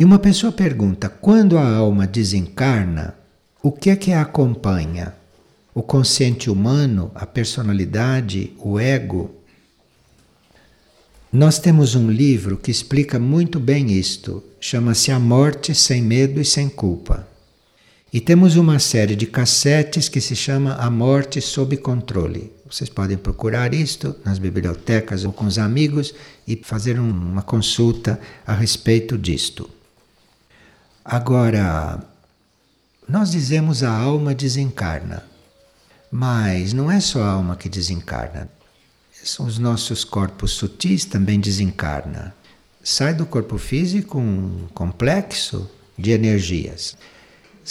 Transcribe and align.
E 0.00 0.04
uma 0.04 0.18
pessoa 0.18 0.50
pergunta: 0.50 1.10
quando 1.10 1.58
a 1.58 1.76
alma 1.76 2.06
desencarna, 2.06 3.14
o 3.62 3.70
que 3.70 3.90
é 3.90 3.96
que 3.96 4.12
a 4.12 4.22
acompanha? 4.22 5.12
O 5.74 5.82
consciente 5.82 6.48
humano, 6.48 7.10
a 7.14 7.26
personalidade, 7.26 8.54
o 8.56 8.80
ego? 8.80 9.30
Nós 11.30 11.58
temos 11.58 11.94
um 11.94 12.10
livro 12.10 12.56
que 12.56 12.70
explica 12.70 13.18
muito 13.18 13.60
bem 13.60 13.92
isto. 13.92 14.42
Chama-se 14.58 15.12
A 15.12 15.18
Morte 15.18 15.74
Sem 15.74 16.00
Medo 16.00 16.40
e 16.40 16.46
Sem 16.46 16.70
Culpa. 16.70 17.28
E 18.10 18.22
temos 18.22 18.56
uma 18.56 18.78
série 18.78 19.14
de 19.14 19.26
cassetes 19.26 20.08
que 20.08 20.22
se 20.22 20.34
chama 20.34 20.76
A 20.76 20.90
Morte 20.90 21.42
Sob 21.42 21.76
Controle. 21.76 22.50
Vocês 22.70 22.88
podem 22.88 23.18
procurar 23.18 23.74
isto 23.74 24.16
nas 24.24 24.38
bibliotecas 24.38 25.26
ou 25.26 25.32
com 25.32 25.44
os 25.44 25.58
amigos 25.58 26.14
e 26.48 26.56
fazer 26.56 26.98
um, 26.98 27.10
uma 27.10 27.42
consulta 27.42 28.18
a 28.46 28.54
respeito 28.54 29.18
disto. 29.18 29.68
Agora, 31.10 32.00
nós 33.08 33.32
dizemos 33.32 33.82
a 33.82 33.90
alma 33.90 34.34
desencarna, 34.34 35.24
mas 36.10 36.72
não 36.72 36.90
é 36.90 37.00
só 37.00 37.22
a 37.22 37.30
alma 37.32 37.56
que 37.56 37.68
desencarna. 37.68 38.48
Os 39.40 39.58
nossos 39.58 40.04
corpos 40.04 40.52
sutis 40.52 41.04
também 41.04 41.40
desencarna. 41.40 42.34
Sai 42.82 43.12
do 43.12 43.26
corpo 43.26 43.58
físico 43.58 44.18
um 44.18 44.68
complexo 44.72 45.68
de 45.98 46.12
energias 46.12 46.96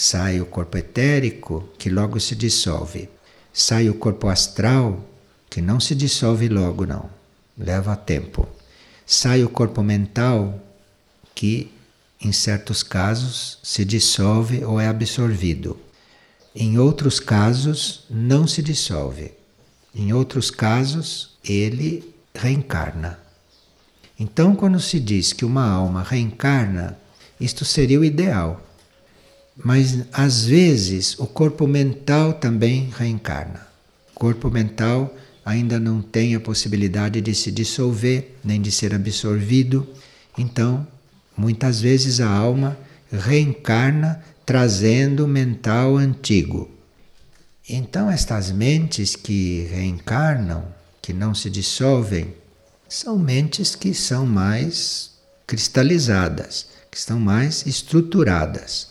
sai 0.02 0.40
o 0.40 0.46
corpo 0.46 0.78
etérico, 0.78 1.68
que 1.78 1.90
logo 1.90 2.22
se 2.22 2.34
dissolve. 2.34 3.10
Sai 3.52 3.90
o 3.90 3.94
corpo 3.94 4.30
astral, 4.30 5.06
que 5.50 5.62
não 5.62 5.78
se 5.78 5.94
dissolve 5.94 6.48
logo, 6.48 6.86
não. 6.86 7.10
Leva 7.58 7.98
tempo. 7.98 8.48
Sai 9.06 9.44
o 9.44 9.50
corpo 9.50 9.84
mental, 9.84 10.58
que 11.36 11.70
em 12.22 12.32
certos 12.32 12.84
casos 12.84 13.60
se 13.64 13.86
dissolve 13.86 14.64
ou 14.64 14.80
é 14.80 14.88
absorvido. 14.88 15.80
Em 16.54 16.78
outros 16.78 17.20
casos, 17.20 18.06
não 18.10 18.46
se 18.46 18.62
dissolve. 18.62 19.32
Em 19.94 20.12
outros 20.14 20.52
casos, 20.52 21.38
ele 21.44 22.14
reencarna. 22.34 23.20
Então, 24.20 24.56
quando 24.56 24.80
se 24.80 25.00
diz 25.00 25.32
que 25.32 25.46
uma 25.46 25.66
alma 25.66 26.04
reencarna, 26.04 26.98
isto 27.40 27.64
seria 27.64 28.00
o 28.00 28.04
ideal. 28.04 28.62
Mas 29.56 30.06
às 30.12 30.46
vezes 30.46 31.18
o 31.20 31.26
corpo 31.26 31.66
mental 31.68 32.34
também 32.34 32.90
reencarna. 32.98 33.68
O 34.14 34.20
corpo 34.20 34.50
mental 34.50 35.16
ainda 35.46 35.80
não 35.80 36.02
tem 36.02 36.36
a 36.36 36.40
possibilidade 36.40 37.22
de 37.22 37.34
se 37.34 37.52
dissolver, 37.52 38.36
nem 38.44 38.62
de 38.62 38.72
ser 38.72 38.94
absorvido. 38.94 39.88
Então, 40.38 40.86
muitas 41.40 41.80
vezes 41.80 42.20
a 42.20 42.30
alma 42.30 42.78
reencarna 43.10 44.22
trazendo 44.46 45.24
o 45.24 45.28
mental 45.28 45.96
antigo. 45.96 46.70
Então, 47.68 48.10
estas 48.10 48.52
mentes 48.52 49.16
que 49.16 49.68
reencarnam, 49.72 50.66
que 51.02 51.14
não 51.14 51.34
se 51.34 51.50
dissolvem, 51.50 52.34
são 52.90 53.18
mentes 53.18 53.76
que 53.76 53.94
são 53.94 54.26
mais 54.26 55.12
cristalizadas, 55.48 56.68
que 56.92 56.98
estão 56.98 57.20
mais 57.20 57.66
estruturadas. 57.66 58.90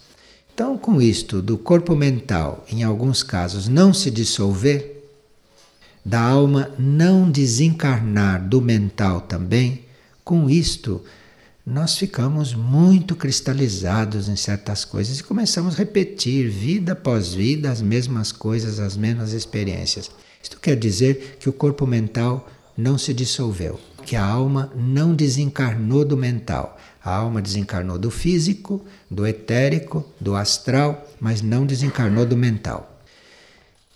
Então, 0.54 0.78
com 0.78 1.02
isto 1.02 1.42
do 1.42 1.58
corpo 1.58 1.94
mental, 1.94 2.64
em 2.70 2.82
alguns 2.82 3.22
casos, 3.22 3.68
não 3.68 3.92
se 3.92 4.10
dissolver, 4.10 5.04
da 6.04 6.20
alma 6.20 6.70
não 6.78 7.30
desencarnar 7.30 8.48
do 8.48 8.62
mental 8.62 9.20
também, 9.20 9.84
com 10.24 10.48
isto 10.48 11.04
nós 11.70 11.98
ficamos 11.98 12.54
muito 12.54 13.14
cristalizados 13.14 14.26
em 14.26 14.36
certas 14.36 14.86
coisas 14.86 15.18
e 15.18 15.22
começamos 15.22 15.74
a 15.74 15.78
repetir 15.78 16.48
vida 16.48 16.92
após 16.92 17.34
vida 17.34 17.70
as 17.70 17.82
mesmas 17.82 18.32
coisas, 18.32 18.80
as 18.80 18.96
mesmas 18.96 19.34
experiências. 19.34 20.10
Isto 20.42 20.58
quer 20.58 20.76
dizer 20.76 21.36
que 21.38 21.46
o 21.46 21.52
corpo 21.52 21.86
mental 21.86 22.48
não 22.74 22.96
se 22.96 23.12
dissolveu, 23.12 23.78
que 24.06 24.16
a 24.16 24.24
alma 24.24 24.72
não 24.74 25.14
desencarnou 25.14 26.06
do 26.06 26.16
mental. 26.16 26.78
A 27.04 27.14
alma 27.14 27.42
desencarnou 27.42 27.98
do 27.98 28.10
físico, 28.10 28.82
do 29.10 29.26
etérico, 29.26 30.06
do 30.18 30.34
astral, 30.34 31.06
mas 31.20 31.42
não 31.42 31.66
desencarnou 31.66 32.24
do 32.24 32.36
mental. 32.36 32.98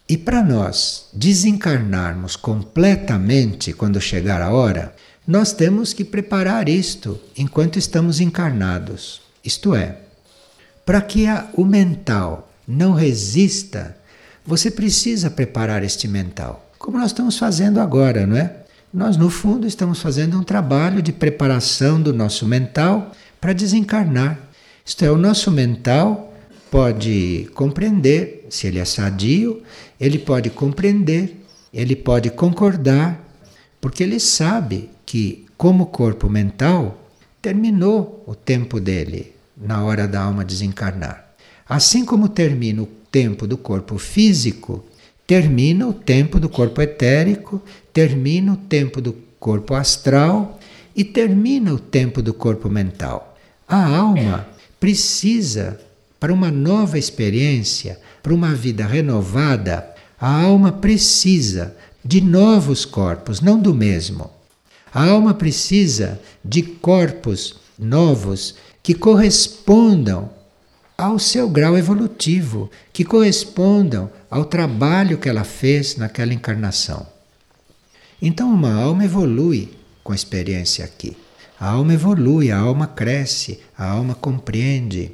E 0.06 0.18
para 0.18 0.42
nós 0.42 1.08
desencarnarmos 1.14 2.36
completamente 2.36 3.72
quando 3.72 3.98
chegar 3.98 4.42
a 4.42 4.52
hora, 4.52 4.94
nós 5.26 5.52
temos 5.52 5.92
que 5.92 6.04
preparar 6.04 6.68
isto 6.68 7.18
enquanto 7.36 7.78
estamos 7.78 8.20
encarnados. 8.20 9.22
Isto 9.44 9.74
é, 9.74 9.98
para 10.84 11.00
que 11.00 11.26
a, 11.26 11.48
o 11.54 11.64
mental 11.64 12.50
não 12.66 12.92
resista, 12.92 13.96
você 14.44 14.70
precisa 14.70 15.30
preparar 15.30 15.84
este 15.84 16.08
mental, 16.08 16.68
como 16.78 16.98
nós 16.98 17.08
estamos 17.08 17.38
fazendo 17.38 17.80
agora, 17.80 18.26
não 18.26 18.36
é? 18.36 18.56
Nós, 18.92 19.16
no 19.16 19.30
fundo, 19.30 19.66
estamos 19.66 20.00
fazendo 20.02 20.38
um 20.38 20.42
trabalho 20.42 21.00
de 21.00 21.12
preparação 21.12 22.00
do 22.00 22.12
nosso 22.12 22.44
mental 22.46 23.12
para 23.40 23.54
desencarnar. 23.54 24.38
Isto 24.84 25.04
é, 25.04 25.10
o 25.10 25.16
nosso 25.16 25.50
mental 25.50 26.34
pode 26.70 27.48
compreender, 27.54 28.46
se 28.50 28.66
ele 28.66 28.78
é 28.78 28.84
sadio, 28.84 29.62
ele 29.98 30.18
pode 30.18 30.50
compreender, 30.50 31.42
ele 31.72 31.96
pode 31.96 32.30
concordar, 32.30 33.24
porque 33.80 34.02
ele 34.02 34.20
sabe 34.20 34.90
que, 35.12 35.44
como 35.58 35.88
corpo 35.88 36.26
mental, 36.30 37.06
terminou 37.42 38.24
o 38.26 38.34
tempo 38.34 38.80
dele 38.80 39.34
na 39.54 39.84
hora 39.84 40.08
da 40.08 40.22
alma 40.22 40.42
desencarnar. 40.42 41.34
Assim 41.68 42.02
como 42.02 42.30
termina 42.30 42.80
o 42.80 42.88
tempo 43.10 43.46
do 43.46 43.58
corpo 43.58 43.98
físico, 43.98 44.82
termina 45.26 45.86
o 45.86 45.92
tempo 45.92 46.40
do 46.40 46.48
corpo 46.48 46.80
etérico, 46.80 47.60
termina 47.92 48.54
o 48.54 48.56
tempo 48.56 49.02
do 49.02 49.12
corpo 49.38 49.74
astral 49.74 50.58
e 50.96 51.04
termina 51.04 51.74
o 51.74 51.78
tempo 51.78 52.22
do 52.22 52.32
corpo 52.32 52.70
mental. 52.70 53.36
A 53.68 53.84
alma 53.84 54.48
precisa, 54.80 55.78
para 56.18 56.32
uma 56.32 56.50
nova 56.50 56.98
experiência, 56.98 58.00
para 58.22 58.32
uma 58.32 58.54
vida 58.54 58.86
renovada, 58.86 59.94
a 60.18 60.40
alma 60.40 60.72
precisa 60.72 61.76
de 62.02 62.22
novos 62.22 62.86
corpos, 62.86 63.42
não 63.42 63.60
do 63.60 63.74
mesmo. 63.74 64.30
A 64.94 65.08
alma 65.08 65.32
precisa 65.32 66.20
de 66.44 66.62
corpos 66.62 67.56
novos 67.78 68.54
que 68.82 68.94
correspondam 68.94 70.30
ao 70.98 71.18
seu 71.18 71.48
grau 71.48 71.78
evolutivo, 71.78 72.70
que 72.92 73.04
correspondam 73.04 74.10
ao 74.30 74.44
trabalho 74.44 75.18
que 75.18 75.28
ela 75.28 75.44
fez 75.44 75.96
naquela 75.96 76.34
encarnação. 76.34 77.06
Então, 78.20 78.52
uma 78.52 78.74
alma 78.74 79.04
evolui 79.04 79.70
com 80.04 80.12
a 80.12 80.14
experiência 80.14 80.84
aqui. 80.84 81.16
A 81.58 81.70
alma 81.70 81.94
evolui, 81.94 82.50
a 82.50 82.58
alma 82.58 82.86
cresce, 82.86 83.60
a 83.76 83.88
alma 83.88 84.14
compreende. 84.14 85.12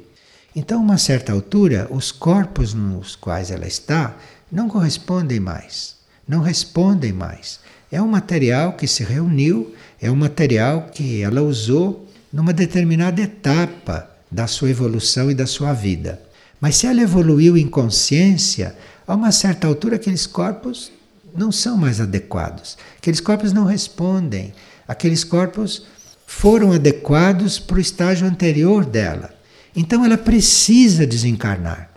Então, 0.55 0.79
a 0.79 0.83
uma 0.83 0.97
certa 0.97 1.31
altura, 1.31 1.87
os 1.89 2.11
corpos 2.11 2.73
nos 2.73 3.15
quais 3.15 3.49
ela 3.49 3.67
está 3.67 4.15
não 4.51 4.67
correspondem 4.67 5.39
mais, 5.39 5.95
não 6.27 6.41
respondem 6.41 7.13
mais. 7.13 7.59
É 7.91 8.01
um 8.01 8.07
material 8.07 8.73
que 8.73 8.87
se 8.87 9.03
reuniu, 9.03 9.73
é 9.99 10.11
um 10.11 10.15
material 10.15 10.89
que 10.93 11.21
ela 11.21 11.41
usou 11.41 12.07
numa 12.31 12.53
determinada 12.53 13.21
etapa 13.21 14.09
da 14.31 14.45
sua 14.45 14.69
evolução 14.69 15.31
e 15.31 15.33
da 15.33 15.47
sua 15.47 15.73
vida. 15.73 16.21
Mas 16.61 16.75
se 16.75 16.85
ela 16.85 17.01
evoluiu 17.01 17.57
em 17.57 17.67
consciência, 17.67 18.75
a 19.07 19.15
uma 19.15 19.31
certa 19.31 19.65
altura 19.65 19.95
aqueles 19.95 20.27
corpos 20.27 20.91
não 21.35 21.51
são 21.51 21.77
mais 21.77 21.99
adequados. 21.99 22.77
Aqueles 22.97 23.19
corpos 23.19 23.53
não 23.53 23.65
respondem. 23.65 24.53
Aqueles 24.87 25.23
corpos 25.23 25.83
foram 26.27 26.71
adequados 26.71 27.57
para 27.57 27.77
o 27.77 27.81
estágio 27.81 28.27
anterior 28.27 28.85
dela. 28.85 29.33
Então 29.75 30.05
ela 30.05 30.17
precisa 30.17 31.07
desencarnar. 31.07 31.89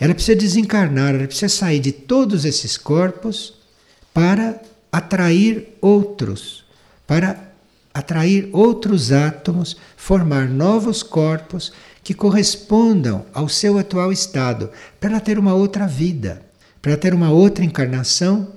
Ela 0.00 0.14
precisa 0.14 0.36
desencarnar, 0.36 1.14
ela 1.14 1.26
precisa 1.26 1.48
sair 1.48 1.80
de 1.80 1.90
todos 1.90 2.44
esses 2.44 2.76
corpos 2.76 3.54
para 4.12 4.60
atrair 4.98 5.76
outros, 5.80 6.64
para 7.06 7.48
atrair 7.92 8.48
outros 8.52 9.10
átomos, 9.10 9.76
formar 9.96 10.48
novos 10.48 11.02
corpos 11.02 11.72
que 12.02 12.14
correspondam 12.14 13.24
ao 13.32 13.48
seu 13.48 13.78
atual 13.78 14.12
estado, 14.12 14.70
para 15.00 15.10
ela 15.10 15.20
ter 15.20 15.38
uma 15.38 15.54
outra 15.54 15.86
vida, 15.86 16.42
para 16.80 16.96
ter 16.96 17.12
uma 17.12 17.30
outra 17.30 17.64
encarnação 17.64 18.52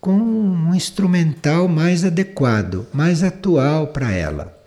com 0.00 0.12
um 0.12 0.74
instrumental 0.74 1.68
mais 1.68 2.04
adequado, 2.04 2.86
mais 2.92 3.22
atual 3.22 3.88
para 3.88 4.10
ela. 4.10 4.58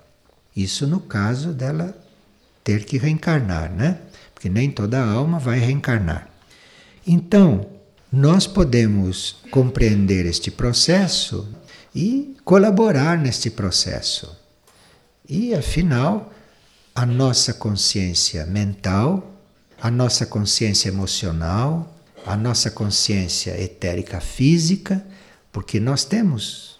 Isso 0.55 0.87
no 0.87 0.99
caso 0.99 1.51
dela 1.51 1.95
ter 2.63 2.85
que 2.85 2.97
reencarnar, 2.97 3.71
né? 3.71 3.99
Porque 4.33 4.49
nem 4.49 4.71
toda 4.71 5.03
alma 5.03 5.37
vai 5.37 5.59
reencarnar. 5.59 6.27
Então, 7.05 7.74
nós 8.15 8.47
podemos 8.47 9.35
compreender 9.51 10.25
este 10.25 10.49
processo 10.49 11.49
e 11.93 12.33
colaborar 12.45 13.17
neste 13.17 13.49
processo. 13.49 14.33
E 15.27 15.53
afinal, 15.53 16.31
a 16.95 17.05
nossa 17.05 17.53
consciência 17.53 18.45
mental, 18.45 19.35
a 19.81 19.91
nossa 19.91 20.25
consciência 20.25 20.87
emocional, 20.87 21.93
a 22.25 22.37
nossa 22.37 22.71
consciência 22.71 23.61
etérica 23.61 24.21
física, 24.21 25.05
porque 25.51 25.77
nós 25.77 26.05
temos 26.05 26.79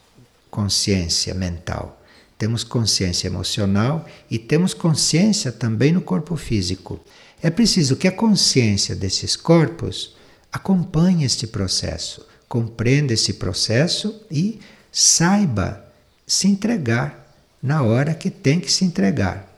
consciência 0.50 1.34
mental, 1.34 2.02
temos 2.38 2.64
consciência 2.64 3.28
emocional 3.28 4.06
e 4.32 4.40
temos 4.40 4.74
consciência 4.74 5.52
também 5.52 5.92
no 5.92 6.00
corpo 6.00 6.38
físico. 6.38 6.98
É 7.44 7.50
preciso 7.50 7.98
que 7.98 8.08
a 8.08 8.12
consciência 8.12 8.96
desses 8.96 9.36
corpos 9.36 10.15
acompanhe 10.56 11.26
este 11.26 11.46
processo, 11.46 12.26
compreenda 12.48 13.12
esse 13.12 13.34
processo 13.34 14.22
e 14.32 14.62
saiba 14.90 15.86
se 16.26 16.48
entregar 16.48 17.30
na 17.62 17.82
hora 17.82 18.14
que 18.14 18.30
tem 18.30 18.62
que 18.62 18.72
se 18.72 18.86
entregar. 18.86 19.54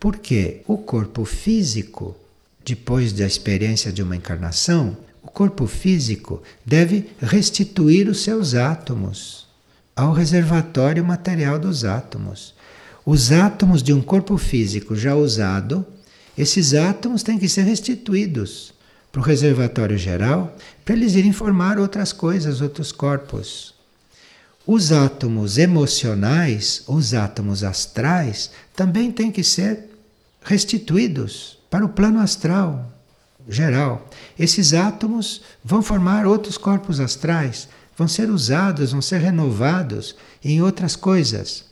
Porque 0.00 0.62
o 0.66 0.76
corpo 0.76 1.24
físico, 1.24 2.16
depois 2.64 3.12
da 3.12 3.24
experiência 3.24 3.92
de 3.92 4.02
uma 4.02 4.16
encarnação, 4.16 4.96
o 5.22 5.28
corpo 5.28 5.68
físico 5.68 6.42
deve 6.66 7.10
restituir 7.20 8.08
os 8.08 8.24
seus 8.24 8.56
átomos 8.56 9.46
ao 9.94 10.12
reservatório 10.12 11.04
material 11.04 11.60
dos 11.60 11.84
átomos. 11.84 12.54
Os 13.06 13.30
átomos 13.30 13.84
de 13.84 13.92
um 13.92 14.02
corpo 14.02 14.36
físico 14.36 14.96
já 14.96 15.14
usado, 15.14 15.86
esses 16.36 16.74
átomos 16.74 17.22
têm 17.22 17.38
que 17.38 17.48
ser 17.48 17.62
restituídos 17.62 18.73
para 19.14 19.20
o 19.20 19.24
reservatório 19.24 19.96
geral 19.96 20.56
para 20.84 20.96
eles 20.96 21.14
irem 21.14 21.32
formar 21.32 21.78
outras 21.78 22.12
coisas, 22.12 22.60
outros 22.60 22.90
corpos. 22.90 23.72
Os 24.66 24.90
átomos 24.90 25.56
emocionais, 25.56 26.82
os 26.88 27.14
átomos 27.14 27.62
astrais, 27.62 28.50
também 28.74 29.12
têm 29.12 29.30
que 29.30 29.44
ser 29.44 29.88
restituídos 30.42 31.58
para 31.70 31.84
o 31.84 31.90
plano 31.90 32.18
astral 32.18 32.90
geral. 33.48 34.10
Esses 34.36 34.74
átomos 34.74 35.42
vão 35.64 35.80
formar 35.80 36.26
outros 36.26 36.58
corpos 36.58 36.98
astrais, 36.98 37.68
vão 37.96 38.08
ser 38.08 38.28
usados, 38.28 38.90
vão 38.90 39.00
ser 39.00 39.20
renovados 39.20 40.16
em 40.42 40.60
outras 40.60 40.96
coisas. 40.96 41.66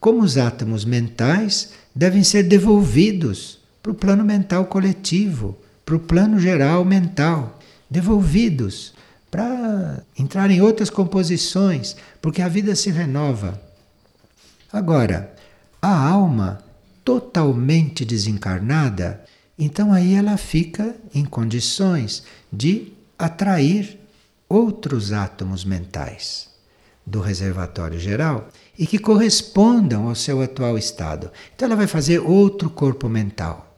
Como 0.00 0.22
os 0.22 0.38
átomos 0.38 0.86
mentais 0.86 1.72
devem 1.94 2.24
ser 2.24 2.44
devolvidos 2.44 3.58
para 3.82 3.92
o 3.92 3.94
plano 3.94 4.24
mental 4.24 4.64
coletivo, 4.64 5.58
para 5.90 5.96
o 5.96 6.00
plano 6.00 6.38
geral 6.38 6.84
mental, 6.84 7.58
devolvidos 7.90 8.94
para 9.28 10.04
entrar 10.16 10.48
em 10.48 10.60
outras 10.60 10.88
composições, 10.88 11.96
porque 12.22 12.40
a 12.40 12.46
vida 12.46 12.76
se 12.76 12.90
renova. 12.90 13.60
Agora, 14.72 15.34
a 15.82 15.92
alma 15.92 16.62
totalmente 17.04 18.04
desencarnada, 18.04 19.24
então 19.58 19.92
aí 19.92 20.14
ela 20.14 20.36
fica 20.36 20.94
em 21.12 21.24
condições 21.24 22.22
de 22.52 22.92
atrair 23.18 23.98
outros 24.48 25.12
átomos 25.12 25.64
mentais 25.64 26.50
do 27.04 27.20
reservatório 27.20 27.98
geral 27.98 28.48
e 28.78 28.86
que 28.86 28.98
correspondam 28.98 30.06
ao 30.06 30.14
seu 30.14 30.40
atual 30.40 30.78
estado. 30.78 31.32
Então 31.56 31.66
ela 31.66 31.74
vai 31.74 31.88
fazer 31.88 32.20
outro 32.20 32.70
corpo 32.70 33.08
mental, 33.08 33.69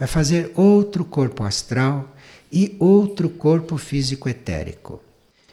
vai 0.00 0.08
fazer 0.08 0.50
outro 0.56 1.04
corpo 1.04 1.44
astral 1.44 2.16
e 2.50 2.74
outro 2.78 3.28
corpo 3.28 3.76
físico 3.76 4.30
etérico. 4.30 5.02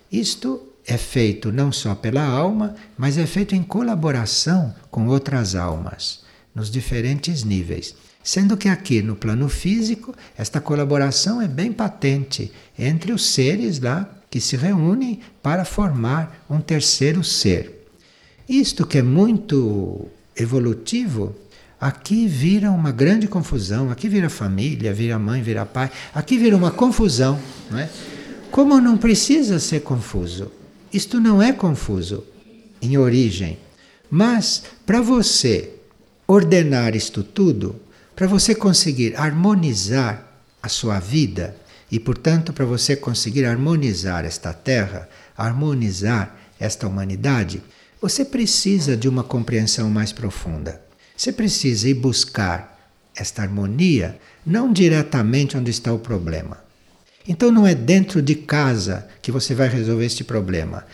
Isto 0.10 0.64
é 0.86 0.98
feito 0.98 1.52
não 1.52 1.70
só 1.70 1.94
pela 1.94 2.24
alma, 2.24 2.74
mas 2.98 3.18
é 3.18 3.26
feito 3.26 3.54
em 3.54 3.62
colaboração 3.62 4.74
com 4.90 5.08
outras 5.08 5.54
almas, 5.54 6.24
nos 6.56 6.72
diferentes 6.72 7.44
níveis. 7.44 7.94
Sendo 8.24 8.56
que 8.56 8.70
aqui 8.70 9.02
no 9.02 9.18
plano 9.18 9.50
físico, 9.50 10.16
esta 10.38 10.62
colaboração 10.62 11.42
é 11.42 11.48
bem 11.48 11.74
patente 11.74 12.50
entre 12.80 13.12
os 13.12 13.26
seres 13.26 13.82
lá 13.82 14.10
que 14.30 14.40
se 14.40 14.56
reúnem 14.56 15.20
para 15.44 15.66
formar 15.66 16.46
um 16.50 16.62
terceiro 16.62 17.22
ser. 17.22 17.86
Isto 18.48 18.88
que 18.88 18.98
é 18.98 19.04
muito 19.04 20.08
evolutivo, 20.38 21.36
aqui 21.80 22.28
vira 22.28 22.72
uma 22.72 22.92
grande 22.92 23.28
confusão, 23.28 23.92
aqui 23.92 24.10
vira 24.10 24.30
família, 24.30 24.94
vira 24.94 25.20
mãe, 25.20 25.42
vira 25.42 25.66
pai, 25.66 25.92
aqui 26.14 26.38
vira 26.38 26.56
uma 26.56 26.72
confusão, 26.72 27.40
não 27.70 27.80
é? 27.80 27.90
Como 28.52 28.80
não 28.82 28.98
precisa 28.98 29.60
ser 29.60 29.82
confuso. 29.82 30.52
Isto 30.92 31.20
não 31.20 31.42
é 31.42 31.52
confuso 31.52 32.24
em 32.82 32.98
origem, 32.98 33.58
mas 34.10 34.64
para 34.86 35.02
você 35.02 35.74
ordenar 36.26 36.96
isto 36.96 37.24
tudo, 37.24 37.76
para 38.16 38.26
você 38.26 38.56
conseguir 38.56 39.16
harmonizar 39.16 40.26
a 40.62 40.70
sua 40.70 41.00
vida 41.00 41.56
e, 41.92 42.00
portanto, 42.00 42.52
para 42.52 42.66
você 42.66 42.96
conseguir 42.96 43.46
harmonizar 43.46 44.26
esta 44.26 44.54
terra, 44.54 45.08
harmonizar 45.38 46.36
esta 46.60 46.88
humanidade, 46.88 47.62
você 48.02 48.26
precisa 48.26 48.98
de 48.98 49.08
uma 49.08 49.24
compreensão 49.24 49.90
mais 49.90 50.12
profunda. 50.12 50.87
Você 51.18 51.32
precisa 51.32 51.90
ir 51.90 51.96
buscar 51.96 52.78
esta 53.16 53.42
harmonia 53.42 54.20
não 54.46 54.72
diretamente 54.72 55.58
onde 55.58 55.72
está 55.72 55.92
o 55.92 55.98
problema. 55.98 56.60
Então 57.28 57.52
não 57.52 57.66
é 57.66 57.74
dentro 57.74 58.22
de 58.22 58.36
casa 58.36 59.08
que 59.20 59.32
você 59.32 59.56
vai 59.56 59.68
resolver 59.68 60.06
este 60.06 60.24
problema. 60.24 60.86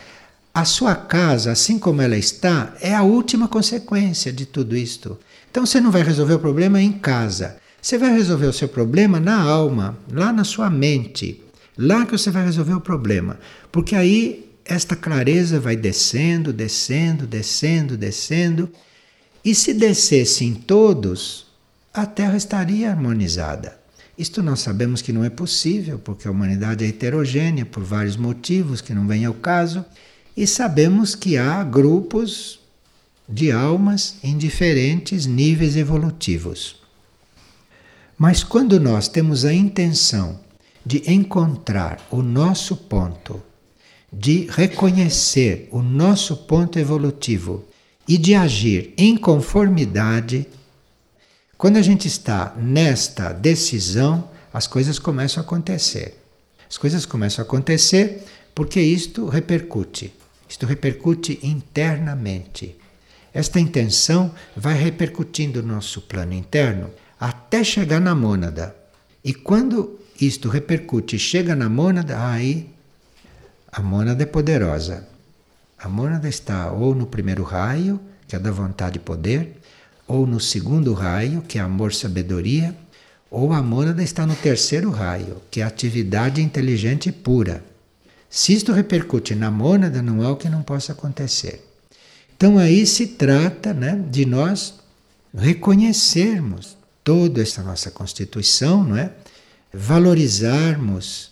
A 0.54 0.64
sua 0.64 0.96
casa, 0.96 1.52
assim 1.52 1.78
como 1.78 2.02
ela 2.02 2.16
está, 2.16 2.74
é 2.80 2.96
a 2.96 3.04
última 3.04 3.50
consequência 3.50 4.32
de 4.32 4.46
tudo 4.46 4.78
isto. 4.78 5.20
Então 5.52 5.66
você 5.66 5.82
não 5.82 5.92
vai 5.92 6.04
resolver 6.04 6.36
o 6.36 6.40
problema 6.40 6.82
em 6.82 6.94
casa. 6.94 7.58
Você 7.82 7.98
vai 7.98 8.14
resolver 8.14 8.46
o 8.48 8.54
seu 8.54 8.70
problema 8.70 9.20
na 9.20 9.42
alma, 9.42 9.98
lá 10.10 10.32
na 10.32 10.46
sua 10.46 10.70
mente. 10.70 11.44
Lá 11.78 12.06
que 12.06 12.14
você 12.14 12.32
vai 12.32 12.46
resolver 12.46 12.74
o 12.74 12.82
problema. 12.82 13.38
Porque 13.72 13.94
aí 13.94 14.50
esta 14.64 14.96
clareza 14.96 15.60
vai 15.60 15.76
descendo, 15.76 16.54
descendo, 16.54 17.28
descendo, 17.28 17.98
descendo 17.98 18.72
e 19.44 19.54
se 19.54 19.74
descesse 19.74 20.46
em 20.46 20.54
todos, 20.54 21.48
a 21.94 22.06
Terra 22.06 22.38
estaria 22.38 22.90
harmonizada. 22.90 23.78
Isto 24.18 24.42
nós 24.44 24.60
sabemos 24.60 25.02
que 25.02 25.12
não 25.12 25.24
é 25.24 25.30
possível, 25.30 26.00
porque 26.00 26.28
a 26.28 26.32
humanidade 26.32 26.86
é 26.86 26.88
heterogênea 26.88 27.66
por 27.66 27.84
vários 27.84 28.16
motivos 28.16 28.80
que 28.80 28.94
não 28.94 29.08
vêm 29.08 29.26
ao 29.26 29.34
caso, 29.34 29.84
e 30.36 30.48
sabemos 30.48 31.16
que 31.16 31.38
há 31.38 31.64
grupos 31.64 32.60
de 33.28 33.52
almas 33.52 34.16
em 34.24 34.38
diferentes 34.38 35.26
níveis 35.26 35.76
evolutivos. 35.76 36.78
Mas 38.18 38.44
quando 38.44 38.80
nós 38.80 39.08
temos 39.08 39.46
a 39.46 39.54
intenção 39.54 40.40
de 40.86 41.04
encontrar 41.12 42.06
o 42.12 42.22
nosso 42.22 42.76
ponto, 42.76 43.42
de 44.12 44.48
reconhecer 44.50 45.68
o 45.72 45.82
nosso 45.82 46.38
ponto 46.38 46.78
evolutivo 46.78 47.66
e 48.08 48.18
de 48.18 48.36
agir 48.36 48.94
em 48.98 49.16
conformidade, 49.16 50.48
quando 51.58 51.78
a 51.78 51.82
gente 51.82 52.08
está 52.08 52.54
nesta 52.58 53.32
decisão, 53.32 54.30
as 54.54 54.68
coisas 54.68 55.00
começam 55.00 55.42
a 55.42 55.46
acontecer. 55.46 56.20
As 56.70 56.78
coisas 56.78 57.06
começam 57.06 57.44
a 57.44 57.48
acontecer 57.48 58.24
porque 58.54 58.82
isto 58.82 59.28
repercute. 59.28 60.14
Isto 60.48 60.66
repercute 60.66 61.40
internamente. 61.42 62.76
Esta 63.34 63.60
intenção 63.60 64.34
vai 64.56 64.76
repercutindo 64.76 65.64
no 65.64 65.74
nosso 65.74 66.02
plano 66.02 66.34
interno 66.34 66.92
até 67.20 67.64
chegar 67.64 68.00
na 68.00 68.14
mônada. 68.14 68.76
E 69.24 69.34
quando 69.34 70.00
isto 70.20 70.50
repercute 70.50 71.16
e 71.16 71.20
chega 71.20 71.56
na 71.56 71.70
mônada, 71.70 72.30
aí 72.30 72.70
a 73.72 73.82
mônada 73.82 74.22
é 74.22 74.26
poderosa. 74.26 75.08
A 75.84 75.90
mônada 75.90 76.30
está 76.30 76.72
ou 76.72 76.96
no 76.96 77.06
primeiro 77.06 77.44
raio, 77.44 78.00
que 78.26 78.38
é 78.38 78.40
da 78.40 78.52
vontade 78.52 78.96
e 78.96 79.02
poder, 79.02 79.58
ou 80.08 80.26
no 80.26 80.40
segundo 80.40 80.94
raio, 80.94 81.42
que 81.42 81.60
é 81.60 81.62
amor-sabedoria, 81.62 82.74
ou 83.30 83.52
a 83.52 83.62
mônada 83.62 84.02
está 84.02 84.26
no 84.26 84.34
terceiro 84.34 84.90
raio, 84.92 85.42
que 85.52 85.60
é 85.60 85.64
atividade 85.66 86.42
inteligente 86.42 87.12
pura. 87.12 87.62
Se 88.30 88.54
isto 88.54 88.72
repercute 88.72 89.36
na 89.36 89.52
mônada, 89.52 90.02
não 90.02 90.22
há 90.22 90.32
o 90.32 90.38
que 90.38 90.48
não 90.48 90.64
possa 90.64 90.94
acontecer. 90.94 91.68
Então 92.38 92.58
aí 92.58 92.88
se 92.88 93.08
trata 93.08 93.74
né, 93.74 94.02
de 94.10 94.26
nós 94.26 94.76
reconhecermos 95.36 96.78
toda 97.04 97.42
essa 97.42 97.62
nossa 97.62 97.92
constituição, 97.92 98.86
não 98.86 98.96
é? 98.96 99.12
valorizarmos 99.74 101.32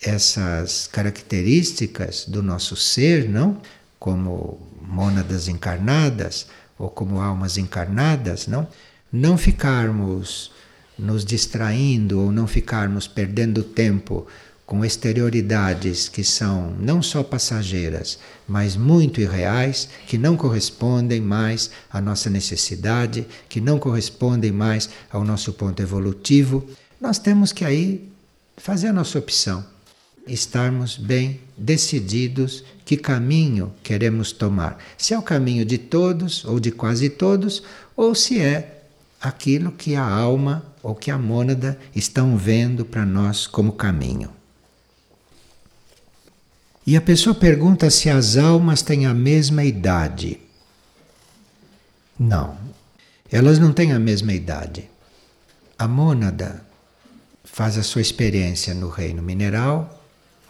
essas 0.00 0.86
características 0.86 2.24
do 2.26 2.42
nosso 2.42 2.74
ser, 2.74 3.28
não? 3.28 3.60
Como 4.02 4.58
mônadas 4.84 5.46
encarnadas 5.46 6.48
ou 6.76 6.90
como 6.90 7.20
almas 7.20 7.56
encarnadas, 7.56 8.48
não? 8.48 8.66
Não 9.12 9.38
ficarmos 9.38 10.50
nos 10.98 11.24
distraindo 11.24 12.20
ou 12.20 12.32
não 12.32 12.48
ficarmos 12.48 13.06
perdendo 13.06 13.62
tempo 13.62 14.26
com 14.66 14.84
exterioridades 14.84 16.08
que 16.08 16.24
são 16.24 16.74
não 16.80 17.00
só 17.00 17.22
passageiras, 17.22 18.18
mas 18.48 18.74
muito 18.74 19.20
irreais, 19.20 19.88
que 20.08 20.18
não 20.18 20.36
correspondem 20.36 21.20
mais 21.20 21.70
à 21.88 22.00
nossa 22.00 22.28
necessidade, 22.28 23.24
que 23.48 23.60
não 23.60 23.78
correspondem 23.78 24.50
mais 24.50 24.90
ao 25.12 25.22
nosso 25.22 25.52
ponto 25.52 25.80
evolutivo, 25.80 26.66
nós 27.00 27.20
temos 27.20 27.52
que 27.52 27.64
aí 27.64 28.10
fazer 28.56 28.88
a 28.88 28.92
nossa 28.92 29.16
opção, 29.16 29.64
estarmos 30.26 30.96
bem 30.96 31.40
decididos 31.56 32.64
que 32.84 32.96
caminho 32.96 33.72
queremos 33.82 34.32
tomar. 34.32 34.78
Se 34.96 35.14
é 35.14 35.18
o 35.18 35.22
caminho 35.22 35.64
de 35.64 35.78
todos 35.78 36.44
ou 36.44 36.60
de 36.60 36.70
quase 36.70 37.10
todos, 37.10 37.62
ou 37.96 38.14
se 38.14 38.40
é 38.40 38.84
aquilo 39.20 39.72
que 39.72 39.94
a 39.94 40.04
alma 40.04 40.64
ou 40.82 40.94
que 40.94 41.10
a 41.10 41.18
mônada 41.18 41.78
estão 41.94 42.36
vendo 42.36 42.84
para 42.84 43.06
nós 43.06 43.46
como 43.46 43.72
caminho. 43.72 44.30
E 46.84 46.96
a 46.96 47.00
pessoa 47.00 47.34
pergunta 47.34 47.88
se 47.90 48.10
as 48.10 48.36
almas 48.36 48.82
têm 48.82 49.06
a 49.06 49.14
mesma 49.14 49.62
idade. 49.62 50.40
Não, 52.18 52.58
elas 53.30 53.58
não 53.60 53.72
têm 53.72 53.92
a 53.92 53.98
mesma 53.98 54.32
idade. 54.32 54.90
A 55.78 55.86
mônada 55.86 56.64
faz 57.44 57.78
a 57.78 57.82
sua 57.84 58.02
experiência 58.02 58.74
no 58.74 58.88
reino 58.88 59.22
mineral, 59.22 60.01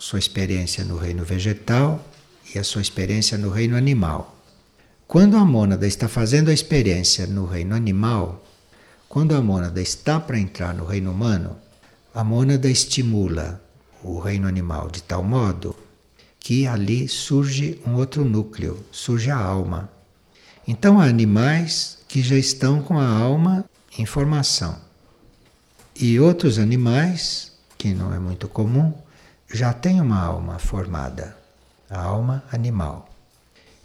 sua 0.02 0.18
experiência 0.18 0.82
no 0.84 0.96
reino 0.96 1.24
vegetal 1.24 2.04
e 2.52 2.58
a 2.58 2.64
sua 2.64 2.82
experiência 2.82 3.38
no 3.38 3.50
reino 3.50 3.76
animal. 3.76 4.36
Quando 5.06 5.36
a 5.36 5.44
mônada 5.44 5.86
está 5.86 6.08
fazendo 6.08 6.50
a 6.50 6.52
experiência 6.52 7.24
no 7.24 7.46
reino 7.46 7.72
animal, 7.72 8.44
quando 9.08 9.36
a 9.36 9.40
mônada 9.40 9.80
está 9.80 10.18
para 10.18 10.40
entrar 10.40 10.74
no 10.74 10.84
reino 10.84 11.12
humano, 11.12 11.56
a 12.12 12.24
mônada 12.24 12.68
estimula 12.68 13.62
o 14.02 14.18
reino 14.18 14.48
animal 14.48 14.90
de 14.90 15.04
tal 15.04 15.22
modo 15.22 15.76
que 16.40 16.66
ali 16.66 17.06
surge 17.06 17.80
um 17.86 17.94
outro 17.94 18.24
núcleo, 18.24 18.84
surge 18.90 19.30
a 19.30 19.38
alma. 19.38 19.88
Então 20.66 21.00
há 21.00 21.04
animais 21.04 21.98
que 22.08 22.22
já 22.22 22.34
estão 22.34 22.82
com 22.82 22.98
a 22.98 23.06
alma 23.06 23.64
em 23.96 24.04
formação. 24.04 24.76
E 25.94 26.18
outros 26.18 26.58
animais, 26.58 27.52
que 27.78 27.94
não 27.94 28.12
é 28.12 28.18
muito 28.18 28.48
comum, 28.48 28.92
já 29.52 29.72
têm 29.72 30.00
uma 30.00 30.18
alma 30.18 30.58
formada, 30.58 31.36
a 31.90 32.00
alma 32.00 32.42
animal. 32.50 33.08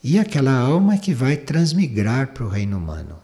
E 0.02 0.18
aquela 0.18 0.54
alma 0.58 0.96
é 0.96 0.98
que 0.98 1.14
vai 1.14 1.36
transmigrar 1.36 2.28
para 2.28 2.46
o 2.46 2.50
reino 2.50 2.78
humano. 2.78 3.18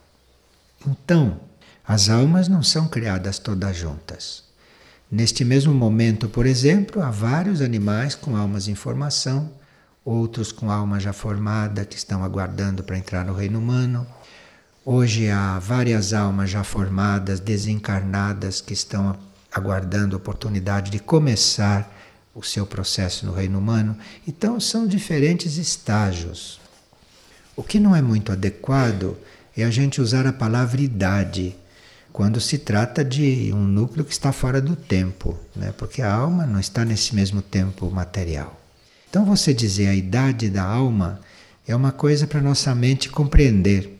Então, 0.86 1.40
as 1.88 2.10
almas 2.10 2.50
não 2.50 2.62
são 2.62 2.88
criadas 2.88 3.40
todas 3.40 3.78
juntas. 3.78 4.44
Neste 5.10 5.46
mesmo 5.46 5.74
momento, 5.74 6.28
por 6.28 6.46
exemplo, 6.46 7.02
há 7.02 7.10
vários 7.10 7.62
animais 7.62 8.16
com 8.16 8.36
almas 8.36 8.68
em 8.68 8.76
formação, 8.76 9.50
outros 10.04 10.52
com 10.52 10.70
alma 10.70 11.00
já 11.00 11.14
formada 11.14 11.86
que 11.86 11.96
estão 11.96 12.24
aguardando 12.24 12.84
para 12.84 12.98
entrar 12.98 13.24
no 13.24 13.34
reino 13.34 13.60
humano. 13.60 14.06
Hoje 14.84 15.30
há 15.30 15.60
várias 15.60 16.12
almas 16.12 16.50
já 16.50 16.64
formadas, 16.64 17.40
desencarnadas, 17.40 18.60
que 18.60 18.74
estão 18.74 19.16
aguardando 19.54 20.16
a 20.16 20.18
oportunidade 20.18 20.92
de 20.92 21.00
começar 21.00 21.90
o 22.34 22.42
seu 22.42 22.66
processo 22.66 23.26
no 23.26 23.34
reino 23.34 23.60
humano. 23.60 23.98
Então, 24.28 24.60
são 24.60 24.88
diferentes 24.88 25.58
estágios. 25.58 26.60
O 27.56 27.64
que 27.64 27.80
não 27.80 27.96
é 27.96 28.02
muito 28.02 28.32
adequado 28.32 29.18
é 29.56 29.64
a 29.64 29.70
gente 29.70 30.02
usar 30.02 30.26
a 30.26 30.34
palavra 30.34 30.82
idade 30.82 31.56
quando 32.12 32.40
se 32.40 32.60
trata 32.60 33.04
de 33.04 33.52
um 33.54 33.64
núcleo 33.64 34.06
que 34.06 34.12
está 34.12 34.32
fora 34.32 34.62
do 34.62 34.76
tempo, 34.76 35.38
né? 35.56 35.74
porque 35.78 36.02
a 36.02 36.14
alma 36.14 36.46
não 36.46 36.60
está 36.60 36.86
nesse 36.86 37.16
mesmo 37.16 37.42
tempo 37.42 37.90
material. 37.90 38.60
Então, 39.10 39.26
você 39.26 39.54
dizer 39.54 39.88
a 39.88 39.96
idade 39.96 40.50
da 40.50 40.64
alma 40.64 41.20
é 41.68 41.76
uma 41.76 41.92
coisa 41.92 42.28
para 42.28 42.42
nossa 42.42 42.74
mente 42.76 43.10
compreender, 43.10 44.00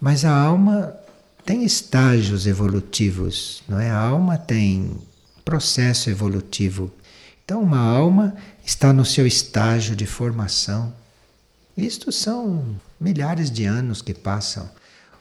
mas 0.00 0.24
a 0.24 0.34
alma 0.34 0.94
tem 1.44 1.64
estágios 1.64 2.46
evolutivos, 2.46 3.62
não 3.68 3.78
é? 3.78 3.88
A 3.88 3.98
alma 3.98 4.36
tem 4.36 4.90
processo 5.44 6.10
evolutivo. 6.10 6.90
Então, 7.46 7.62
uma 7.62 7.78
alma 7.78 8.34
está 8.64 8.92
no 8.92 9.04
seu 9.04 9.24
estágio 9.24 9.94
de 9.94 10.04
formação. 10.04 10.92
Isto 11.76 12.10
são 12.10 12.74
milhares 13.00 13.52
de 13.52 13.64
anos 13.64 14.02
que 14.02 14.12
passam. 14.12 14.68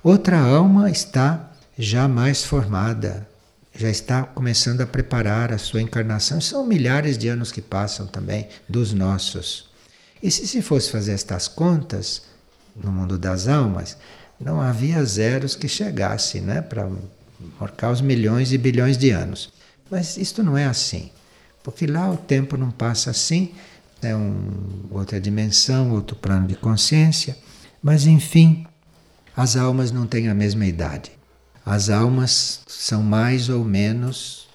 Outra 0.03 0.39
alma 0.39 0.89
está 0.89 1.51
já 1.77 2.07
mais 2.07 2.43
formada, 2.43 3.27
já 3.75 3.91
está 3.91 4.23
começando 4.23 4.81
a 4.81 4.87
preparar 4.87 5.53
a 5.53 5.59
sua 5.59 5.83
encarnação. 5.83 6.41
São 6.41 6.65
milhares 6.65 7.15
de 7.15 7.27
anos 7.27 7.51
que 7.51 7.61
passam 7.61 8.07
também 8.07 8.49
dos 8.67 8.91
nossos. 8.91 9.69
E 10.23 10.31
se 10.31 10.47
se 10.47 10.63
fosse 10.63 10.89
fazer 10.89 11.11
estas 11.11 11.47
contas 11.47 12.23
no 12.75 12.91
mundo 12.91 13.19
das 13.19 13.47
almas, 13.47 13.97
não 14.39 14.59
havia 14.59 15.05
zeros 15.05 15.55
que 15.55 15.67
chegassem 15.67 16.41
né, 16.41 16.59
para 16.59 16.89
marcar 17.59 17.91
os 17.91 18.01
milhões 18.01 18.51
e 18.51 18.57
bilhões 18.57 18.97
de 18.97 19.11
anos. 19.11 19.53
Mas 19.91 20.17
isto 20.17 20.41
não 20.41 20.57
é 20.57 20.65
assim, 20.65 21.11
porque 21.65 21.85
lá 21.85 22.09
o 22.09 22.15
tempo 22.15 22.55
não 22.55 22.71
passa 22.71 23.11
assim, 23.11 23.51
é 24.01 24.15
um, 24.15 24.85
outra 24.89 25.19
dimensão, 25.19 25.91
outro 25.91 26.15
plano 26.15 26.47
de 26.47 26.55
consciência, 26.55 27.37
mas 27.83 28.07
enfim, 28.07 28.65
as 29.35 29.57
almas 29.57 29.91
não 29.91 30.07
têm 30.07 30.29
a 30.29 30.33
mesma 30.33 30.65
idade 30.65 31.11
as 31.65 31.89
almas 31.89 32.61
são 32.67 33.01
mais 33.01 33.49
ou 33.49 33.65
menos 33.65 34.47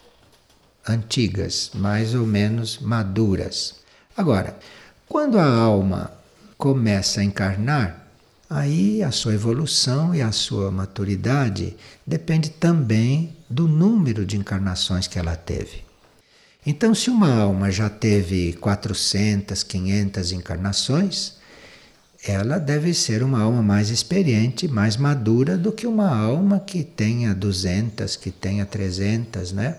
antigas, 0.87 1.73
mais 1.75 2.15
ou 2.15 2.25
menos 2.25 2.79
maduras. 2.79 3.75
Agora, 4.17 4.57
quando 5.09 5.39
a 5.39 5.45
alma 5.45 6.13
começa 6.57 7.21
a 7.21 7.25
encarnar, 7.25 8.07
aí 8.49 9.03
a 9.03 9.11
sua 9.11 9.35
evolução 9.35 10.15
e 10.15 10.23
a 10.23 10.31
sua 10.31 10.71
maturidade 10.71 11.77
depende 12.07 12.49
também 12.51 13.37
do 13.49 13.67
número 13.67 14.25
de 14.25 14.37
encarnações 14.37 15.09
que 15.09 15.19
ela 15.19 15.35
teve. 15.35 15.90
Então, 16.65 16.95
se 16.95 17.09
uma 17.09 17.33
alma 17.33 17.71
já 17.71 17.89
teve 17.89 18.53
400, 18.55 19.63
500 19.63 20.33
encarnações, 20.33 21.35
ela 22.27 22.59
deve 22.59 22.93
ser 22.93 23.23
uma 23.23 23.41
alma 23.41 23.63
mais 23.63 23.89
experiente, 23.89 24.69
mais 24.69 24.97
madura 24.97 25.57
do 25.57 25.73
que 25.73 25.87
uma 25.87 26.15
alma 26.15 26.61
que 26.61 26.85
tenha 26.85 27.35
200, 27.35 28.15
que 28.17 28.31
tenha 28.31 28.67
300, 28.67 29.53
né? 29.53 29.79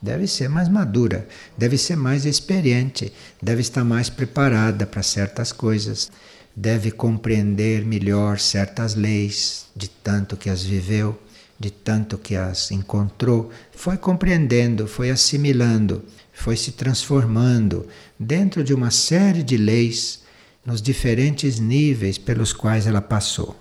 Deve 0.00 0.26
ser 0.28 0.48
mais 0.48 0.68
madura, 0.68 1.26
deve 1.58 1.76
ser 1.76 1.96
mais 1.96 2.24
experiente, 2.24 3.12
deve 3.40 3.60
estar 3.60 3.84
mais 3.84 4.08
preparada 4.08 4.86
para 4.86 5.02
certas 5.02 5.52
coisas, 5.52 6.10
deve 6.54 6.90
compreender 6.90 7.84
melhor 7.84 8.38
certas 8.38 8.94
leis, 8.94 9.66
de 9.74 9.88
tanto 9.88 10.36
que 10.36 10.50
as 10.50 10.62
viveu, 10.62 11.20
de 11.62 11.70
tanto 11.70 12.18
que 12.18 12.34
as 12.34 12.72
encontrou, 12.72 13.52
foi 13.70 13.96
compreendendo, 13.96 14.88
foi 14.88 15.10
assimilando, 15.10 16.04
foi 16.32 16.56
se 16.56 16.72
transformando 16.72 17.86
dentro 18.18 18.64
de 18.64 18.74
uma 18.74 18.90
série 18.90 19.44
de 19.44 19.56
leis 19.56 20.24
nos 20.66 20.82
diferentes 20.82 21.60
níveis 21.60 22.18
pelos 22.18 22.52
quais 22.52 22.84
ela 22.84 23.00
passou. 23.00 23.56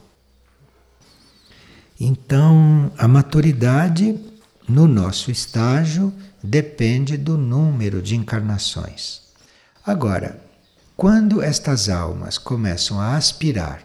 Então, 2.00 2.92
a 2.98 3.08
maturidade 3.08 4.20
no 4.68 4.88
nosso 4.88 5.30
estágio 5.30 6.12
depende 6.44 7.18
do 7.18 7.38
número 7.38 8.02
de 8.02 8.16
encarnações. 8.16 9.22
Agora, 9.86 10.42
quando 10.98 11.40
estas 11.40 11.88
almas 11.88 12.40
começam 12.40 13.00
a 13.00 13.16
aspirar 13.16 13.84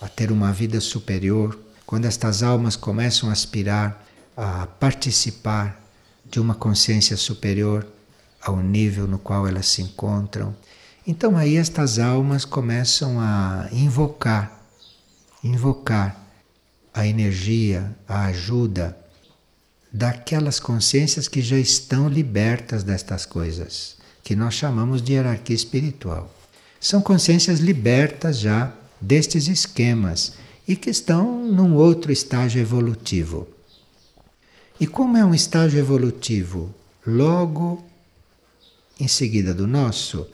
a 0.00 0.08
ter 0.08 0.32
uma 0.32 0.52
vida 0.52 0.80
superior, 0.80 1.65
quando 1.86 2.04
estas 2.04 2.42
almas 2.42 2.74
começam 2.74 3.28
a 3.28 3.32
aspirar 3.32 4.04
a 4.36 4.66
participar 4.66 5.80
de 6.24 6.40
uma 6.40 6.54
consciência 6.54 7.16
superior 7.16 7.86
ao 8.42 8.60
nível 8.60 9.06
no 9.06 9.18
qual 9.18 9.46
elas 9.46 9.68
se 9.68 9.80
encontram, 9.80 10.54
então 11.06 11.36
aí 11.36 11.56
estas 11.56 11.98
almas 11.98 12.44
começam 12.44 13.20
a 13.20 13.68
invocar, 13.72 14.60
invocar 15.42 16.20
a 16.92 17.06
energia, 17.06 17.96
a 18.08 18.26
ajuda 18.26 18.96
daquelas 19.92 20.58
consciências 20.58 21.28
que 21.28 21.40
já 21.40 21.56
estão 21.56 22.08
libertas 22.08 22.82
destas 22.82 23.24
coisas, 23.24 23.96
que 24.22 24.34
nós 24.34 24.54
chamamos 24.54 25.00
de 25.00 25.12
hierarquia 25.12 25.54
espiritual. 25.54 26.34
São 26.80 27.00
consciências 27.00 27.60
libertas 27.60 28.38
já 28.40 28.72
destes 29.00 29.46
esquemas 29.46 30.34
e 30.66 30.74
que 30.76 30.90
estão 30.90 31.44
num 31.46 31.74
outro 31.74 32.10
estágio 32.12 32.60
evolutivo. 32.60 33.48
E 34.80 34.86
como 34.86 35.16
é 35.16 35.24
um 35.24 35.34
estágio 35.34 35.78
evolutivo 35.78 36.74
logo 37.06 37.84
em 38.98 39.08
seguida 39.08 39.54
do 39.54 39.66
nosso, 39.66 40.26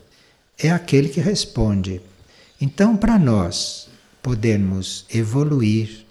é 0.58 0.70
aquele 0.70 1.08
que 1.08 1.20
responde. 1.20 2.00
Então, 2.60 2.96
para 2.96 3.18
nós 3.18 3.88
podermos 4.22 5.04
evoluir 5.12 6.06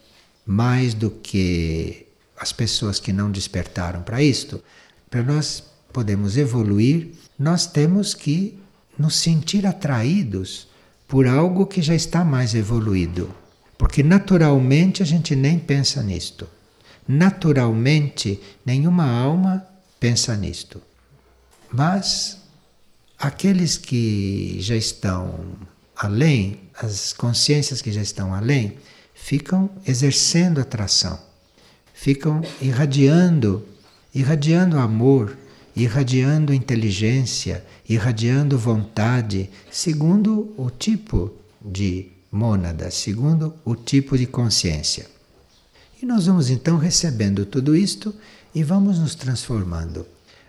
mais 0.46 0.94
do 0.94 1.10
que 1.10 2.06
as 2.38 2.52
pessoas 2.52 3.00
que 3.00 3.14
não 3.14 3.32
despertaram 3.32 4.02
para 4.02 4.22
isto, 4.22 4.62
para 5.10 5.24
nós 5.24 5.64
podemos 5.94 6.38
evoluir, 6.38 7.12
nós 7.38 7.66
temos 7.66 8.14
que 8.14 8.58
nos 8.98 9.16
sentir 9.16 9.66
atraídos 9.66 10.68
por 11.08 11.28
algo 11.28 11.66
que 11.66 11.82
já 11.82 11.96
está 11.96 12.24
mais 12.24 12.54
evoluído. 12.54 13.34
Porque 13.82 14.04
naturalmente 14.04 15.02
a 15.02 15.06
gente 15.08 15.36
nem 15.36 15.58
pensa 15.58 16.04
nisto. 16.04 16.48
Naturalmente, 17.08 18.40
nenhuma 18.64 19.10
alma 19.10 19.66
pensa 20.00 20.38
nisto. 20.38 20.80
Mas 21.74 22.38
aqueles 23.18 23.78
que 23.78 24.58
já 24.60 24.76
estão 24.76 25.34
além, 25.96 26.60
as 26.80 27.12
consciências 27.12 27.82
que 27.82 27.92
já 27.92 28.04
estão 28.04 28.36
além, 28.36 28.78
ficam 29.16 29.68
exercendo 29.84 30.62
atração, 30.62 31.20
ficam 31.92 32.40
irradiando, 32.62 33.66
irradiando 34.14 34.78
amor, 34.78 35.36
irradiando 35.76 36.54
inteligência, 36.54 37.66
irradiando 37.90 38.60
vontade, 38.60 39.50
segundo 39.72 40.54
o 40.56 40.70
tipo 40.70 41.34
de 41.60 42.11
mônada, 42.32 42.90
segundo 42.90 43.54
o 43.66 43.76
tipo 43.76 44.18
de 44.18 44.26
consciência. 44.26 45.06
E 46.02 46.06
nós 46.06 46.26
vamos 46.26 46.50
então 46.50 46.78
recebendo 46.78 47.46
tudo 47.46 47.76
isto 47.76 48.16
e 48.56 48.64
vamos 48.64 48.98
nos 48.98 49.14
transformando. 49.14 50.06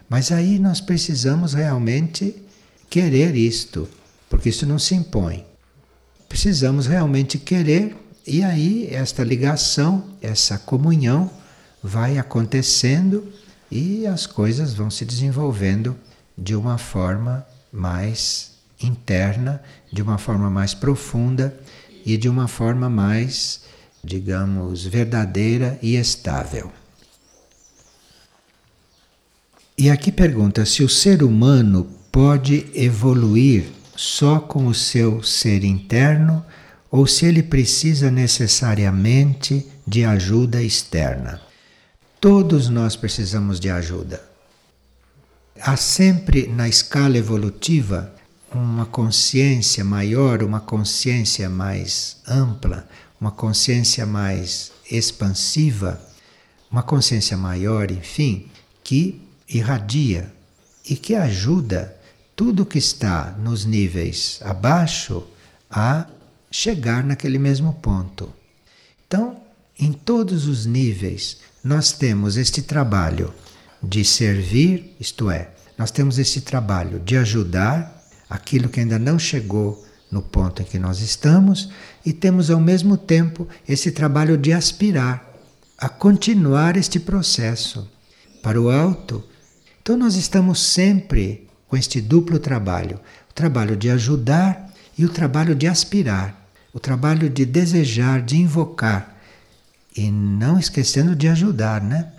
Mas 0.08 0.30
aí 0.30 0.58
nós 0.58 0.80
precisamos 0.80 1.54
realmente 1.54 2.34
querer 2.88 3.34
isto, 3.34 3.88
porque 4.30 4.48
isso 4.48 4.66
não 4.66 4.78
se 4.78 4.94
impõe. 4.94 5.44
Precisamos 6.28 6.86
realmente 6.86 7.38
querer 7.38 7.96
e 8.26 8.42
aí 8.42 8.88
esta 8.90 9.24
ligação, 9.24 10.04
essa 10.20 10.58
comunhão 10.58 11.30
vai 11.82 12.18
acontecendo 12.18 13.30
e 13.70 14.06
as 14.06 14.26
coisas 14.26 14.72
vão 14.72 14.90
se 14.90 15.04
desenvolvendo 15.04 15.96
de 16.38 16.54
uma 16.54 16.78
forma 16.78 17.44
mais 17.72 18.51
interna, 18.86 19.62
de 19.92 20.02
uma 20.02 20.18
forma 20.18 20.50
mais 20.50 20.74
profunda 20.74 21.58
e 22.04 22.16
de 22.16 22.28
uma 22.28 22.48
forma 22.48 22.88
mais, 22.88 23.62
digamos, 24.02 24.84
verdadeira 24.84 25.78
e 25.82 25.96
estável. 25.96 26.72
E 29.76 29.90
aqui 29.90 30.12
pergunta 30.12 30.64
se 30.64 30.82
o 30.82 30.88
ser 30.88 31.22
humano 31.22 31.88
pode 32.10 32.66
evoluir 32.74 33.64
só 33.96 34.38
com 34.38 34.66
o 34.66 34.74
seu 34.74 35.22
ser 35.22 35.64
interno 35.64 36.44
ou 36.90 37.06
se 37.06 37.24
ele 37.24 37.42
precisa 37.42 38.10
necessariamente 38.10 39.66
de 39.86 40.04
ajuda 40.04 40.62
externa. 40.62 41.40
Todos 42.20 42.68
nós 42.68 42.94
precisamos 42.94 43.58
de 43.58 43.70
ajuda. 43.70 44.22
Há 45.60 45.76
sempre 45.76 46.46
na 46.46 46.68
escala 46.68 47.16
evolutiva 47.16 48.14
uma 48.54 48.86
consciência 48.86 49.84
maior, 49.84 50.42
uma 50.42 50.60
consciência 50.60 51.48
mais 51.48 52.18
ampla, 52.26 52.88
uma 53.20 53.30
consciência 53.30 54.04
mais 54.04 54.72
expansiva, 54.90 56.00
uma 56.70 56.82
consciência 56.82 57.36
maior, 57.36 57.90
enfim, 57.90 58.48
que 58.82 59.20
irradia 59.48 60.32
e 60.88 60.96
que 60.96 61.14
ajuda 61.14 61.96
tudo 62.34 62.66
que 62.66 62.78
está 62.78 63.36
nos 63.38 63.64
níveis 63.64 64.40
abaixo 64.42 65.26
a 65.70 66.06
chegar 66.50 67.04
naquele 67.04 67.38
mesmo 67.38 67.74
ponto. 67.74 68.32
Então, 69.06 69.40
em 69.78 69.92
todos 69.92 70.46
os 70.46 70.66
níveis, 70.66 71.38
nós 71.62 71.92
temos 71.92 72.36
este 72.36 72.62
trabalho 72.62 73.32
de 73.82 74.04
servir, 74.04 74.94
isto 75.00 75.30
é, 75.30 75.50
nós 75.78 75.90
temos 75.90 76.18
esse 76.18 76.42
trabalho 76.42 77.00
de 77.00 77.16
ajudar 77.16 78.01
aquilo 78.32 78.70
que 78.70 78.80
ainda 78.80 78.98
não 78.98 79.18
chegou 79.18 79.84
no 80.10 80.22
ponto 80.22 80.62
em 80.62 80.64
que 80.64 80.78
nós 80.78 81.00
estamos, 81.00 81.70
e 82.04 82.12
temos 82.12 82.50
ao 82.50 82.58
mesmo 82.60 82.96
tempo 82.96 83.46
esse 83.68 83.92
trabalho 83.92 84.38
de 84.38 84.52
aspirar 84.52 85.30
a 85.76 85.88
continuar 85.88 86.76
este 86.76 86.98
processo 86.98 87.90
para 88.42 88.60
o 88.60 88.70
alto. 88.70 89.22
Então, 89.82 89.98
nós 89.98 90.16
estamos 90.16 90.62
sempre 90.62 91.46
com 91.68 91.76
este 91.76 92.00
duplo 92.00 92.38
trabalho: 92.38 93.00
o 93.30 93.34
trabalho 93.34 93.76
de 93.76 93.90
ajudar 93.90 94.72
e 94.96 95.04
o 95.04 95.10
trabalho 95.10 95.54
de 95.54 95.66
aspirar, 95.66 96.48
o 96.72 96.80
trabalho 96.80 97.28
de 97.28 97.44
desejar, 97.44 98.22
de 98.22 98.36
invocar. 98.36 99.20
E 99.94 100.10
não 100.10 100.58
esquecendo 100.58 101.14
de 101.14 101.28
ajudar, 101.28 101.82
né? 101.82 102.12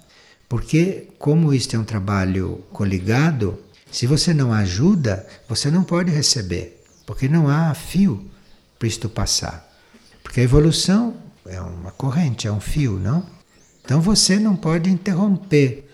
Porque, 0.48 1.08
como 1.18 1.54
isto 1.54 1.76
é 1.76 1.80
um 1.80 1.84
trabalho 1.84 2.64
coligado, 2.72 3.58
se 3.94 4.08
você 4.08 4.34
não 4.34 4.52
ajuda, 4.52 5.24
você 5.48 5.70
não 5.70 5.84
pode 5.84 6.10
receber, 6.10 6.84
porque 7.06 7.28
não 7.28 7.48
há 7.48 7.76
fio 7.76 8.28
para 8.80 8.88
isto 8.88 9.08
passar. 9.08 9.72
Porque 10.24 10.40
a 10.40 10.44
evolução 10.44 11.16
é 11.46 11.62
uma 11.62 11.92
corrente, 11.92 12.48
é 12.48 12.52
um 12.52 12.60
fio, 12.60 13.00
não? 13.00 13.24
Então 13.86 14.02
você 14.02 14.40
não 14.40 14.56
pode 14.56 14.90
interromper 14.90 15.88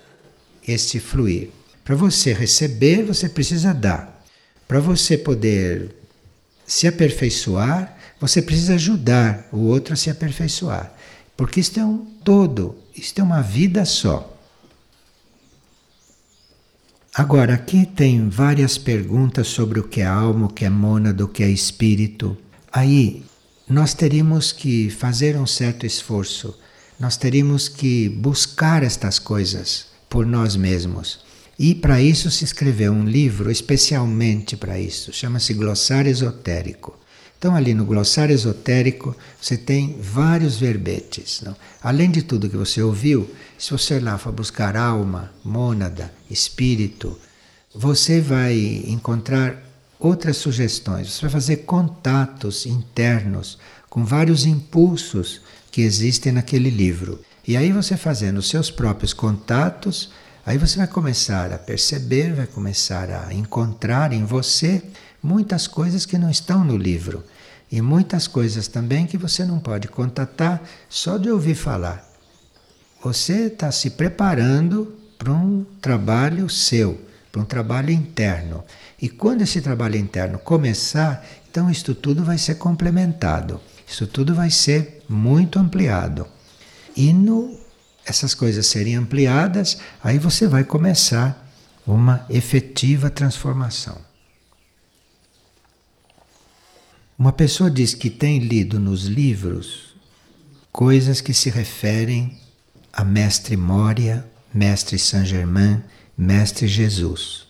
este 0.65 0.97
fluir. 0.97 1.49
Para 1.83 1.93
você 1.93 2.31
receber, 2.31 3.03
você 3.03 3.27
precisa 3.27 3.73
dar. 3.73 4.23
Para 4.65 4.79
você 4.79 5.17
poder 5.17 5.93
se 6.65 6.87
aperfeiçoar, 6.87 7.97
você 8.17 8.41
precisa 8.41 8.75
ajudar 8.75 9.45
o 9.51 9.65
outro 9.65 9.93
a 9.93 9.97
se 9.97 10.09
aperfeiçoar. 10.09 10.89
Porque 11.35 11.59
isto 11.59 11.77
é 11.77 11.83
um 11.83 12.05
todo, 12.23 12.77
isto 12.95 13.19
é 13.19 13.23
uma 13.23 13.41
vida 13.41 13.83
só. 13.83 14.38
Agora, 17.19 17.53
aqui 17.53 17.85
tem 17.85 18.29
várias 18.29 18.77
perguntas 18.77 19.49
sobre 19.49 19.77
o 19.77 19.83
que 19.83 19.99
é 19.99 20.05
alma, 20.05 20.45
o 20.45 20.53
que 20.53 20.63
é 20.63 20.69
mônada, 20.69 21.25
o 21.25 21.27
que 21.27 21.43
é 21.43 21.49
espírito. 21.49 22.37
Aí 22.71 23.25
nós 23.67 23.93
teríamos 23.93 24.53
que 24.53 24.89
fazer 24.89 25.35
um 25.35 25.45
certo 25.45 25.85
esforço, 25.85 26.57
nós 26.97 27.17
teríamos 27.17 27.67
que 27.67 28.07
buscar 28.07 28.83
estas 28.83 29.19
coisas 29.19 29.87
por 30.09 30.25
nós 30.25 30.55
mesmos. 30.55 31.19
E 31.59 31.75
para 31.75 32.01
isso 32.01 32.31
se 32.31 32.45
escreveu 32.45 32.93
um 32.93 33.03
livro 33.03 33.51
especialmente 33.51 34.55
para 34.55 34.79
isso, 34.79 35.11
chama-se 35.11 35.53
Glossário 35.53 36.09
Esotérico. 36.09 36.97
Então, 37.39 37.55
ali 37.55 37.73
no 37.73 37.85
glossário 37.85 38.33
esotérico, 38.35 39.15
você 39.41 39.55
tem 39.55 39.97
vários 40.01 40.59
verbetes. 40.59 41.39
Não? 41.41 41.55
Além 41.81 42.11
de 42.11 42.21
tudo 42.21 42.49
que 42.49 42.57
você 42.57 42.81
ouviu, 42.81 43.29
se 43.59 43.71
você 43.71 43.99
lá 43.99 44.17
for 44.17 44.31
buscar 44.31 44.75
alma, 44.75 45.31
mônada, 45.43 46.11
espírito, 46.31 47.19
você 47.75 48.19
vai 48.19 48.55
encontrar 48.87 49.61
outras 49.99 50.37
sugestões. 50.37 51.11
Você 51.11 51.21
vai 51.21 51.29
fazer 51.29 51.57
contatos 51.57 52.65
internos 52.65 53.59
com 53.89 54.03
vários 54.03 54.45
impulsos 54.45 55.41
que 55.71 55.81
existem 55.81 56.31
naquele 56.31 56.71
livro. 56.71 57.19
E 57.47 57.55
aí, 57.55 57.71
você 57.71 57.95
fazendo 57.95 58.37
os 58.37 58.49
seus 58.49 58.71
próprios 58.71 59.13
contatos, 59.13 60.09
Aí 60.49 60.57
você 60.57 60.77
vai 60.77 60.87
começar 60.87 61.53
a 61.53 61.59
perceber, 61.59 62.33
vai 62.33 62.47
começar 62.47 63.07
a 63.11 63.31
encontrar 63.31 64.11
em 64.11 64.25
você 64.25 64.81
muitas 65.21 65.67
coisas 65.67 66.07
que 66.07 66.17
não 66.17 66.27
estão 66.27 66.63
no 66.63 66.75
livro 66.75 67.23
e 67.71 67.81
muitas 67.83 68.25
coisas 68.25 68.67
também 68.67 69.05
que 69.05 69.15
você 69.15 69.45
não 69.45 69.59
pode 69.59 69.87
contatar 69.87 70.59
só 70.89 71.17
de 71.17 71.29
ouvir 71.29 71.53
falar. 71.53 72.08
Você 73.01 73.47
está 73.47 73.71
se 73.71 73.91
preparando 73.91 74.95
para 75.17 75.31
um 75.31 75.65
trabalho 75.81 76.49
seu, 76.49 76.99
para 77.31 77.41
um 77.41 77.45
trabalho 77.45 77.91
interno. 77.91 78.63
E 79.01 79.07
quando 79.07 79.41
esse 79.41 79.61
trabalho 79.61 79.95
interno 79.95 80.37
começar, 80.39 81.25
então 81.49 81.69
isto 81.69 81.95
tudo 81.95 82.23
vai 82.23 82.37
ser 82.37 82.55
complementado. 82.55 83.61
Isso 83.87 84.05
tudo 84.05 84.35
vai 84.35 84.49
ser 84.49 85.03
muito 85.07 85.57
ampliado. 85.57 86.27
E 86.95 87.13
no 87.13 87.57
essas 88.05 88.33
coisas 88.33 88.65
serem 88.65 88.95
ampliadas, 88.95 89.77
aí 90.03 90.17
você 90.17 90.47
vai 90.47 90.63
começar 90.63 91.47
uma 91.85 92.25
efetiva 92.29 93.09
transformação. 93.09 93.97
Uma 97.17 97.31
pessoa 97.31 97.69
diz 97.69 97.93
que 97.93 98.09
tem 98.09 98.39
lido 98.39 98.79
nos 98.79 99.03
livros 99.05 99.95
coisas 100.71 101.21
que 101.21 101.33
se 101.33 101.49
referem 101.49 102.37
a 102.99 103.03
Mestre 103.05 103.55
Moria, 103.55 104.29
Mestre 104.53 104.99
Saint 104.99 105.25
Germain, 105.25 105.81
Mestre 106.17 106.67
Jesus. 106.67 107.47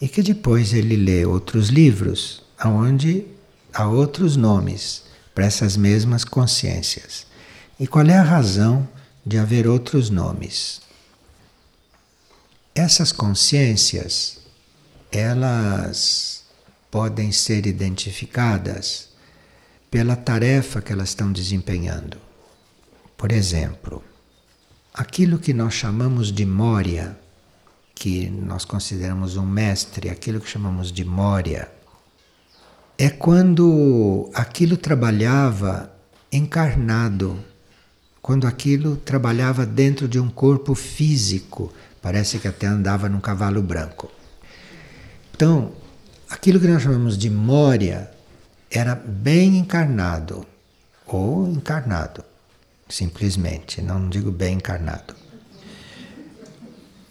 E 0.00 0.06
que 0.06 0.22
depois 0.22 0.72
ele 0.72 0.94
lê 0.94 1.26
outros 1.26 1.70
livros 1.70 2.44
onde 2.64 3.26
há 3.74 3.88
outros 3.88 4.36
nomes 4.36 5.02
para 5.34 5.44
essas 5.44 5.76
mesmas 5.76 6.24
consciências. 6.24 7.26
E 7.80 7.86
qual 7.88 8.06
é 8.06 8.16
a 8.16 8.22
razão 8.22 8.88
de 9.26 9.38
haver 9.38 9.66
outros 9.66 10.08
nomes. 10.08 10.82
Essas 12.72 13.10
consciências, 13.10 14.38
elas 15.10 16.44
podem 16.92 17.32
ser 17.32 17.66
identificadas 17.66 19.08
pela 19.90 20.14
tarefa 20.14 20.80
que 20.80 20.92
elas 20.92 21.08
estão 21.08 21.32
desempenhando. 21.32 22.18
Por 23.16 23.32
exemplo, 23.32 24.04
aquilo 24.92 25.38
que 25.38 25.52
nós 25.52 25.74
chamamos 25.74 26.32
de 26.32 26.44
Mória, 26.44 27.16
que 27.94 28.30
nós 28.30 28.64
consideramos 28.64 29.36
um 29.36 29.46
mestre, 29.46 30.08
aquilo 30.08 30.40
que 30.40 30.48
chamamos 30.48 30.90
de 30.90 31.04
Moria, 31.04 31.70
é 32.98 33.08
quando 33.08 34.30
aquilo 34.34 34.76
trabalhava 34.76 35.92
encarnado, 36.32 37.38
quando 38.20 38.46
aquilo 38.46 38.96
trabalhava 38.96 39.64
dentro 39.64 40.06
de 40.06 40.18
um 40.18 40.28
corpo 40.28 40.74
físico, 40.74 41.72
parece 42.02 42.38
que 42.38 42.48
até 42.48 42.66
andava 42.66 43.08
num 43.08 43.20
cavalo 43.20 43.62
branco. 43.62 44.10
Então, 45.34 45.72
aquilo 46.28 46.60
que 46.60 46.68
nós 46.68 46.82
chamamos 46.82 47.16
de 47.16 47.30
Moria 47.30 48.10
era 48.70 48.94
bem 48.94 49.56
encarnado, 49.58 50.46
ou 51.06 51.48
encarnado, 51.48 52.22
simplesmente, 52.90 53.80
não 53.80 54.08
digo 54.08 54.30
bem 54.30 54.56
encarnado. 54.56 55.14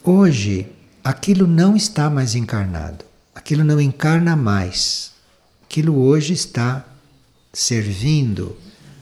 Hoje, 0.04 0.68
aquilo 1.04 1.48
não 1.48 1.76
está 1.76 2.10
mais 2.10 2.36
encarnado, 2.36 3.06
aquilo 3.34 3.64
não 3.64 3.80
encarna 3.80 4.36
mais. 4.36 5.12
Aquilo 5.64 5.98
hoje 5.98 6.34
está 6.34 6.86
servindo 7.54 8.58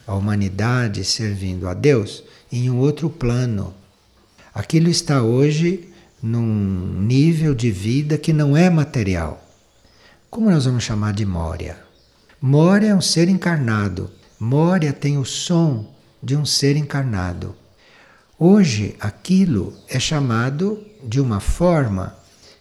a 0.05 0.13
humanidade, 0.15 1.03
servindo 1.03 1.67
a 1.67 1.73
Deus 1.73 2.23
em 2.51 2.69
um 2.69 2.77
outro 2.77 3.09
plano. 3.09 3.73
Aquilo 4.53 4.89
está 4.89 5.21
hoje 5.21 5.89
num 6.21 7.01
nível 7.01 7.53
de 7.53 7.71
vida 7.71 8.17
que 8.17 8.33
não 8.33 8.55
é 8.55 8.69
material. 8.69 9.43
Como 10.29 10.49
nós 10.49 10.65
vamos 10.65 10.83
chamar 10.83 11.13
de 11.13 11.25
Mória? 11.25 11.77
Mória 12.41 12.89
é 12.89 12.95
um 12.95 13.01
ser 13.01 13.29
encarnado. 13.29 14.11
Mória 14.39 14.91
tem 14.91 15.17
o 15.17 15.25
som 15.25 15.96
de 16.21 16.35
um 16.35 16.45
ser 16.45 16.75
encarnado. 16.75 17.55
Hoje, 18.39 18.95
aquilo 18.99 19.73
é 19.87 19.99
chamado 19.99 20.83
de 21.03 21.19
uma 21.19 21.39
forma 21.39 22.15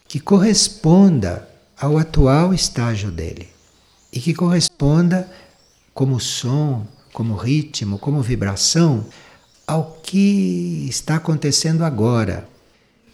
que 0.08 0.20
corresponda 0.20 1.48
ao 1.78 1.98
atual 1.98 2.54
estágio 2.54 3.10
dele 3.10 3.48
e 4.12 4.20
que 4.20 4.32
corresponda 4.32 5.30
como 5.92 6.18
som, 6.18 6.86
como 7.12 7.34
ritmo, 7.34 7.98
como 7.98 8.22
vibração 8.22 9.04
ao 9.66 9.98
que 10.02 10.86
está 10.88 11.16
acontecendo 11.16 11.84
agora. 11.84 12.48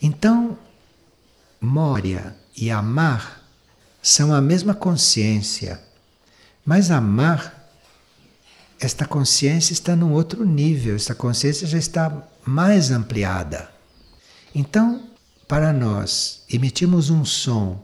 Então, 0.01 0.59
Mória 1.61 2.37
e 2.57 2.71
amar 2.71 3.41
são 4.03 4.35
a 4.35 4.41
mesma 4.41 4.75
consciência, 4.75 5.81
mas 6.67 6.91
amar 6.91 7.62
esta 8.87 9.07
consciência 9.07 9.73
está 9.73 9.95
num 9.95 10.13
outro 10.13 10.45
nível, 10.45 10.97
esta 10.97 11.15
consciência 11.15 11.67
já 11.67 11.79
está 11.79 12.29
mais 12.45 12.91
ampliada. 12.91 13.69
Então, 14.55 15.09
para 15.47 15.73
nós 15.73 16.43
emitirmos 16.51 17.11
um 17.11 17.25
som 17.25 17.83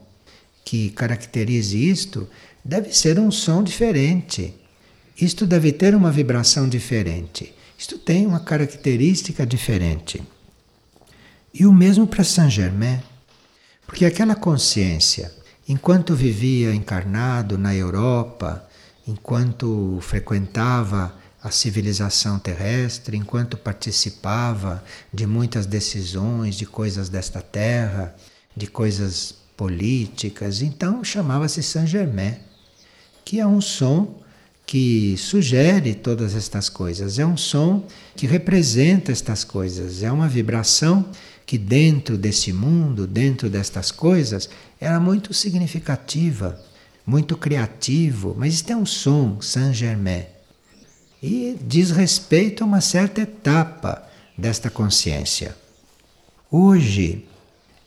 que 0.65 0.89
caracterize 0.91 1.77
isto, 1.77 2.27
deve 2.63 2.93
ser 2.93 3.19
um 3.19 3.31
som 3.31 3.63
diferente. 3.63 4.53
Isto 5.19 5.47
deve 5.47 5.71
ter 5.71 5.95
uma 5.95 6.11
vibração 6.11 6.67
diferente. 6.67 7.53
Isto 7.77 7.97
tem 7.97 8.25
uma 8.25 8.39
característica 8.39 9.45
diferente. 9.45 10.21
E 11.53 11.65
o 11.65 11.73
mesmo 11.73 12.05
para 12.05 12.23
Saint 12.23 12.51
Germain, 12.51 13.01
porque 13.87 14.05
aquela 14.05 14.35
consciência, 14.35 15.31
enquanto 15.67 16.15
vivia 16.15 16.73
encarnado 16.75 17.57
na 17.57 17.73
Europa, 17.73 18.68
enquanto 19.09 19.97
frequentava 20.01 21.15
a 21.41 21.49
civilização 21.49 22.37
terrestre, 22.37 23.17
enquanto 23.17 23.57
participava 23.57 24.83
de 25.11 25.25
muitas 25.25 25.65
decisões, 25.65 26.55
de 26.55 26.65
coisas 26.65 27.09
desta 27.09 27.41
terra, 27.41 28.15
de 28.55 28.67
coisas 28.67 29.33
políticas, 29.57 30.61
então 30.61 31.03
chamava-se 31.03 31.63
Saint-Germain, 31.63 32.35
que 33.25 33.39
é 33.39 33.47
um 33.47 33.59
som 33.59 34.19
que 34.65 35.17
sugere 35.17 35.95
todas 35.95 36.35
estas 36.35 36.69
coisas, 36.69 37.17
é 37.17 37.25
um 37.25 37.37
som 37.37 37.87
que 38.15 38.27
representa 38.27 39.11
estas 39.11 39.43
coisas, 39.43 40.03
é 40.03 40.11
uma 40.11 40.27
vibração 40.27 41.09
que 41.47 41.57
dentro 41.57 42.15
desse 42.15 42.53
mundo, 42.53 43.07
dentro 43.07 43.49
destas 43.49 43.91
coisas, 43.91 44.47
era 44.79 44.99
muito 44.99 45.33
significativa 45.33 46.61
muito 47.09 47.35
criativo, 47.35 48.35
mas 48.37 48.53
isto 48.53 48.71
é 48.71 48.75
um 48.75 48.85
som 48.85 49.41
Saint-Germain. 49.41 50.25
E 51.21 51.57
diz 51.59 51.89
respeito 51.89 52.63
a 52.63 52.67
uma 52.67 52.81
certa 52.81 53.21
etapa 53.21 54.07
desta 54.37 54.69
consciência. 54.69 55.57
Hoje, 56.51 57.25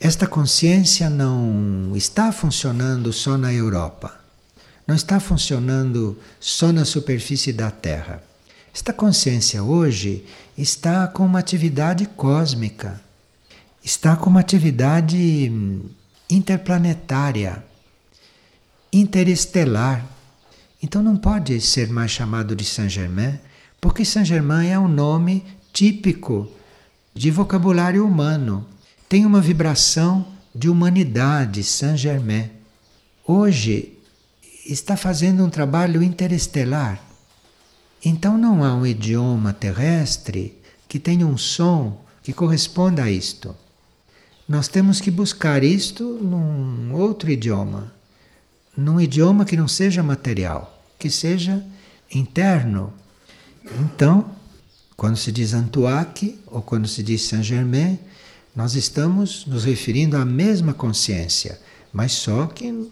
esta 0.00 0.26
consciência 0.26 1.08
não 1.08 1.92
está 1.94 2.32
funcionando 2.32 3.12
só 3.12 3.38
na 3.38 3.52
Europa, 3.52 4.12
não 4.86 4.96
está 4.96 5.20
funcionando 5.20 6.18
só 6.40 6.72
na 6.72 6.84
superfície 6.84 7.52
da 7.52 7.70
Terra. 7.70 8.20
Esta 8.74 8.92
consciência 8.92 9.62
hoje 9.62 10.26
está 10.58 11.06
com 11.06 11.24
uma 11.24 11.38
atividade 11.38 12.06
cósmica, 12.06 13.00
está 13.84 14.16
com 14.16 14.28
uma 14.28 14.40
atividade 14.40 15.52
interplanetária 16.28 17.62
interestelar. 18.92 20.04
Então 20.82 21.02
não 21.02 21.16
pode 21.16 21.58
ser 21.60 21.88
mais 21.88 22.10
chamado 22.10 22.54
de 22.54 22.64
Saint-Germain, 22.64 23.38
porque 23.80 24.04
Saint-Germain 24.04 24.68
é 24.68 24.78
um 24.78 24.88
nome 24.88 25.44
típico 25.72 26.50
de 27.14 27.30
vocabulário 27.30 28.06
humano. 28.06 28.66
Tem 29.08 29.24
uma 29.24 29.40
vibração 29.40 30.26
de 30.54 30.68
humanidade, 30.68 31.64
Saint-Germain. 31.64 32.50
Hoje 33.26 33.96
está 34.66 34.96
fazendo 34.96 35.44
um 35.44 35.50
trabalho 35.50 36.02
interestelar. 36.02 37.00
Então 38.04 38.36
não 38.36 38.62
há 38.62 38.74
um 38.74 38.84
idioma 38.84 39.52
terrestre 39.52 40.58
que 40.88 40.98
tenha 40.98 41.26
um 41.26 41.38
som 41.38 42.04
que 42.22 42.32
corresponda 42.32 43.04
a 43.04 43.10
isto. 43.10 43.56
Nós 44.48 44.68
temos 44.68 45.00
que 45.00 45.10
buscar 45.10 45.62
isto 45.62 46.04
num 46.04 46.92
outro 46.94 47.30
idioma 47.30 48.01
num 48.76 49.00
idioma 49.00 49.44
que 49.44 49.56
não 49.56 49.68
seja 49.68 50.02
material, 50.02 50.82
que 50.98 51.10
seja 51.10 51.64
interno. 52.10 52.92
Então, 53.80 54.30
quando 54.96 55.16
se 55.16 55.30
diz 55.30 55.52
Antuac 55.52 56.38
ou 56.46 56.62
quando 56.62 56.88
se 56.88 57.02
diz 57.02 57.22
Saint-Germain, 57.22 57.98
nós 58.54 58.74
estamos 58.74 59.46
nos 59.46 59.64
referindo 59.64 60.16
à 60.16 60.24
mesma 60.24 60.74
consciência, 60.74 61.60
mas 61.92 62.12
só 62.12 62.46
que 62.46 62.90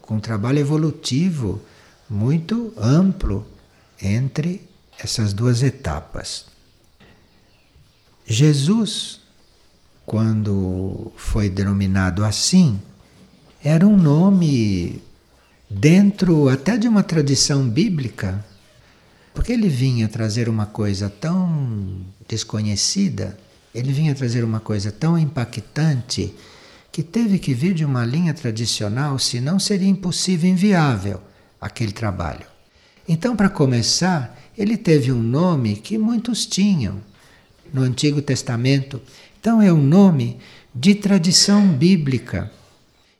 com 0.00 0.16
um 0.16 0.20
trabalho 0.20 0.58
evolutivo 0.58 1.60
muito 2.08 2.72
amplo 2.76 3.46
entre 4.00 4.68
essas 4.98 5.32
duas 5.32 5.62
etapas. 5.62 6.46
Jesus, 8.26 9.20
quando 10.06 11.12
foi 11.16 11.48
denominado 11.48 12.24
assim, 12.24 12.80
era 13.62 13.86
um 13.86 13.96
nome 13.96 15.02
dentro 15.74 16.48
até 16.48 16.76
de 16.76 16.86
uma 16.86 17.02
tradição 17.02 17.68
bíblica, 17.68 18.44
porque 19.34 19.52
ele 19.52 19.68
vinha 19.68 20.08
trazer 20.08 20.48
uma 20.48 20.66
coisa 20.66 21.08
tão 21.08 22.00
desconhecida, 22.28 23.38
ele 23.74 23.92
vinha 23.92 24.14
trazer 24.14 24.44
uma 24.44 24.60
coisa 24.60 24.92
tão 24.92 25.18
impactante, 25.18 26.34
que 26.90 27.02
teve 27.02 27.38
que 27.38 27.54
vir 27.54 27.72
de 27.72 27.86
uma 27.86 28.04
linha 28.04 28.34
tradicional, 28.34 29.18
senão 29.18 29.58
seria 29.58 29.88
impossível, 29.88 30.50
inviável 30.50 31.20
aquele 31.58 31.92
trabalho. 31.92 32.44
Então, 33.08 33.34
para 33.34 33.48
começar, 33.48 34.38
ele 34.56 34.76
teve 34.76 35.10
um 35.10 35.22
nome 35.22 35.76
que 35.76 35.96
muitos 35.96 36.44
tinham 36.44 37.00
no 37.72 37.80
Antigo 37.80 38.20
Testamento. 38.20 39.00
Então, 39.40 39.62
é 39.62 39.72
um 39.72 39.82
nome 39.82 40.36
de 40.74 40.94
tradição 40.94 41.66
bíblica. 41.66 42.52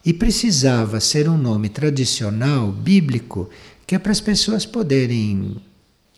E 0.05 0.13
precisava 0.13 0.99
ser 1.01 1.29
um 1.29 1.39
nome 1.39 1.69
tradicional, 1.69 2.73
bíblico, 2.73 3.49
que 3.87 3.95
é 3.95 3.99
para 3.99 4.13
as 4.13 4.21
pessoas 4.21 4.67
poderem 4.67 5.57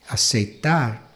aceitar 0.08 1.12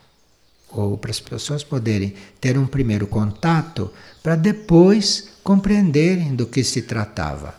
ou 0.70 0.98
para 0.98 1.10
as 1.10 1.20
pessoas 1.20 1.64
poderem 1.64 2.14
ter 2.40 2.58
um 2.58 2.66
primeiro 2.66 3.06
contato 3.06 3.90
para 4.22 4.36
depois 4.36 5.30
compreenderem 5.42 6.34
do 6.34 6.46
que 6.46 6.62
se 6.62 6.82
tratava. 6.82 7.54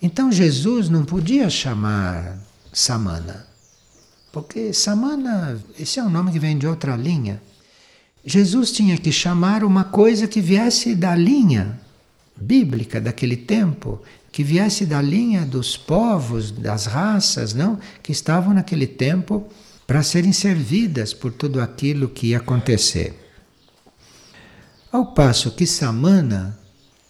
Então 0.00 0.30
Jesus 0.30 0.88
não 0.88 1.04
podia 1.04 1.50
chamar 1.50 2.38
Samana, 2.72 3.46
porque 4.32 4.72
Samana, 4.72 5.60
esse 5.78 5.98
é 5.98 6.02
um 6.02 6.08
nome 6.08 6.30
que 6.30 6.38
vem 6.38 6.56
de 6.56 6.66
outra 6.66 6.96
linha. 6.96 7.42
Jesus 8.24 8.70
tinha 8.70 8.96
que 8.96 9.10
chamar 9.10 9.64
uma 9.64 9.84
coisa 9.84 10.28
que 10.28 10.40
viesse 10.40 10.94
da 10.94 11.16
linha 11.16 11.80
bíblica 12.40 13.00
daquele 13.00 13.36
tempo, 13.36 14.00
que 14.32 14.42
viesse 14.42 14.86
da 14.86 15.02
linha 15.02 15.44
dos 15.44 15.76
povos, 15.76 16.50
das 16.50 16.86
raças, 16.86 17.52
não, 17.52 17.78
que 18.02 18.12
estavam 18.12 18.54
naquele 18.54 18.86
tempo 18.86 19.48
para 19.86 20.02
serem 20.02 20.32
servidas 20.32 21.12
por 21.12 21.32
tudo 21.32 21.60
aquilo 21.60 22.08
que 22.08 22.28
ia 22.28 22.38
acontecer. 22.38 23.14
Ao 24.90 25.06
passo 25.06 25.50
que 25.52 25.66
Samana 25.66 26.58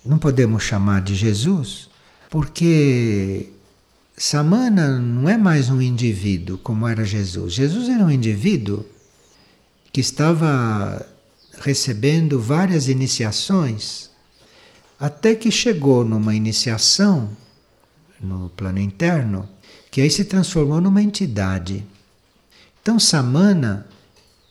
não 0.04 0.18
podemos 0.18 0.62
chamar 0.62 1.02
de 1.02 1.14
Jesus, 1.14 1.88
porque 2.28 3.50
Samana 4.16 4.98
não 4.98 5.28
é 5.28 5.38
mais 5.38 5.70
um 5.70 5.80
indivíduo 5.80 6.58
como 6.58 6.86
era 6.86 7.04
Jesus. 7.04 7.54
Jesus 7.54 7.88
era 7.88 8.04
um 8.04 8.10
indivíduo 8.10 8.84
que 9.90 10.00
estava 10.00 11.06
recebendo 11.58 12.40
várias 12.40 12.88
iniciações, 12.88 14.09
até 15.00 15.34
que 15.34 15.50
chegou 15.50 16.04
numa 16.04 16.34
iniciação 16.34 17.30
no 18.20 18.50
plano 18.50 18.78
interno, 18.78 19.48
que 19.90 20.02
aí 20.02 20.10
se 20.10 20.26
transformou 20.26 20.78
numa 20.78 21.02
entidade. 21.02 21.86
Então, 22.82 23.00
Samana 23.00 23.86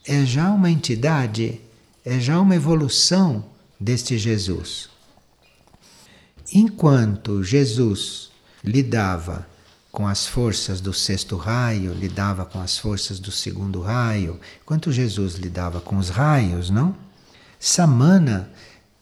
é 0.03 0.25
já 0.25 0.49
uma 0.49 0.71
entidade, 0.71 1.61
é 2.03 2.19
já 2.19 2.39
uma 2.41 2.55
evolução 2.55 3.45
deste 3.79 4.17
Jesus. 4.17 4.89
Enquanto 6.51 7.43
Jesus 7.43 8.31
lidava 8.63 9.47
com 9.91 10.07
as 10.07 10.25
forças 10.25 10.81
do 10.81 10.93
sexto 10.93 11.37
raio, 11.37 11.93
lidava 11.93 12.43
com 12.43 12.59
as 12.59 12.77
forças 12.77 13.19
do 13.19 13.31
segundo 13.31 13.81
raio, 13.81 14.39
enquanto 14.63 14.91
Jesus 14.91 15.35
lidava 15.35 15.79
com 15.79 15.97
os 15.97 16.09
raios, 16.09 16.71
não? 16.71 16.95
Samana 17.59 18.49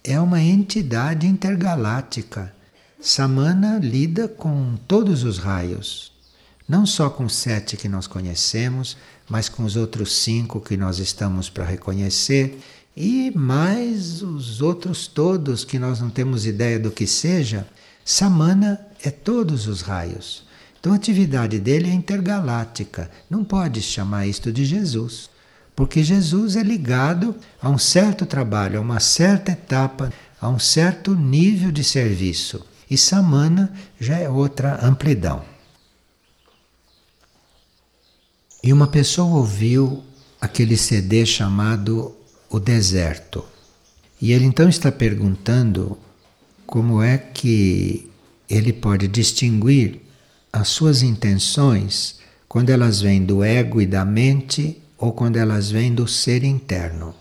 é 0.07 0.19
uma 0.19 0.41
entidade 0.41 1.27
intergaláctica. 1.27 2.53
Samana 2.99 3.77
lida 3.77 4.27
com 4.27 4.75
todos 4.87 5.23
os 5.23 5.37
raios, 5.37 6.13
não 6.67 6.85
só 6.85 7.09
com 7.09 7.27
sete 7.27 7.75
que 7.75 7.89
nós 7.89 8.07
conhecemos, 8.07 8.95
mas 9.29 9.49
com 9.49 9.65
os 9.65 9.75
outros 9.75 10.15
cinco 10.15 10.61
que 10.61 10.77
nós 10.77 10.99
estamos 10.99 11.49
para 11.49 11.65
reconhecer 11.65 12.57
e 12.95 13.31
mais 13.35 14.23
os 14.23 14.61
outros 14.61 15.07
todos 15.07 15.65
que 15.65 15.77
nós 15.77 15.99
não 15.99 16.09
temos 16.09 16.45
ideia 16.45 16.79
do 16.79 16.89
que 16.89 17.05
seja. 17.05 17.67
Samana 18.05 18.79
é 19.03 19.11
todos 19.11 19.67
os 19.67 19.81
raios. 19.81 20.47
Então 20.79 20.93
a 20.93 20.95
atividade 20.95 21.59
dele 21.59 21.89
é 21.89 21.93
intergaláctica. 21.93 23.11
Não 23.29 23.43
pode 23.43 23.81
chamar 23.81 24.25
isto 24.25 24.53
de 24.53 24.63
Jesus, 24.63 25.29
porque 25.77 26.03
Jesus 26.03 26.55
é 26.55 26.63
ligado 26.63 27.35
a 27.61 27.69
um 27.69 27.77
certo 27.77 28.25
trabalho, 28.25 28.79
a 28.79 28.81
uma 28.81 28.99
certa 28.99 29.51
etapa, 29.51 30.11
a 30.41 30.49
um 30.49 30.57
certo 30.57 31.13
nível 31.13 31.71
de 31.71 31.83
serviço. 31.83 32.65
E 32.89 32.97
Samana 32.97 33.71
já 34.01 34.17
é 34.17 34.27
outra 34.27 34.83
amplidão. 34.83 35.45
E 38.63 38.73
uma 38.73 38.87
pessoa 38.87 39.37
ouviu 39.37 40.03
aquele 40.41 40.75
CD 40.75 41.27
chamado 41.27 42.15
O 42.49 42.59
Deserto. 42.59 43.45
E 44.19 44.31
ele 44.31 44.45
então 44.45 44.67
está 44.67 44.91
perguntando 44.91 45.95
como 46.65 47.03
é 47.03 47.19
que 47.19 48.09
ele 48.49 48.73
pode 48.73 49.07
distinguir 49.07 50.01
as 50.51 50.69
suas 50.69 51.03
intenções 51.03 52.17
quando 52.47 52.71
elas 52.71 52.99
vêm 52.99 53.23
do 53.23 53.43
ego 53.43 53.79
e 53.79 53.85
da 53.85 54.03
mente 54.03 54.81
ou 54.97 55.11
quando 55.11 55.37
elas 55.37 55.69
vêm 55.69 55.93
do 55.93 56.07
ser 56.07 56.43
interno. 56.43 57.13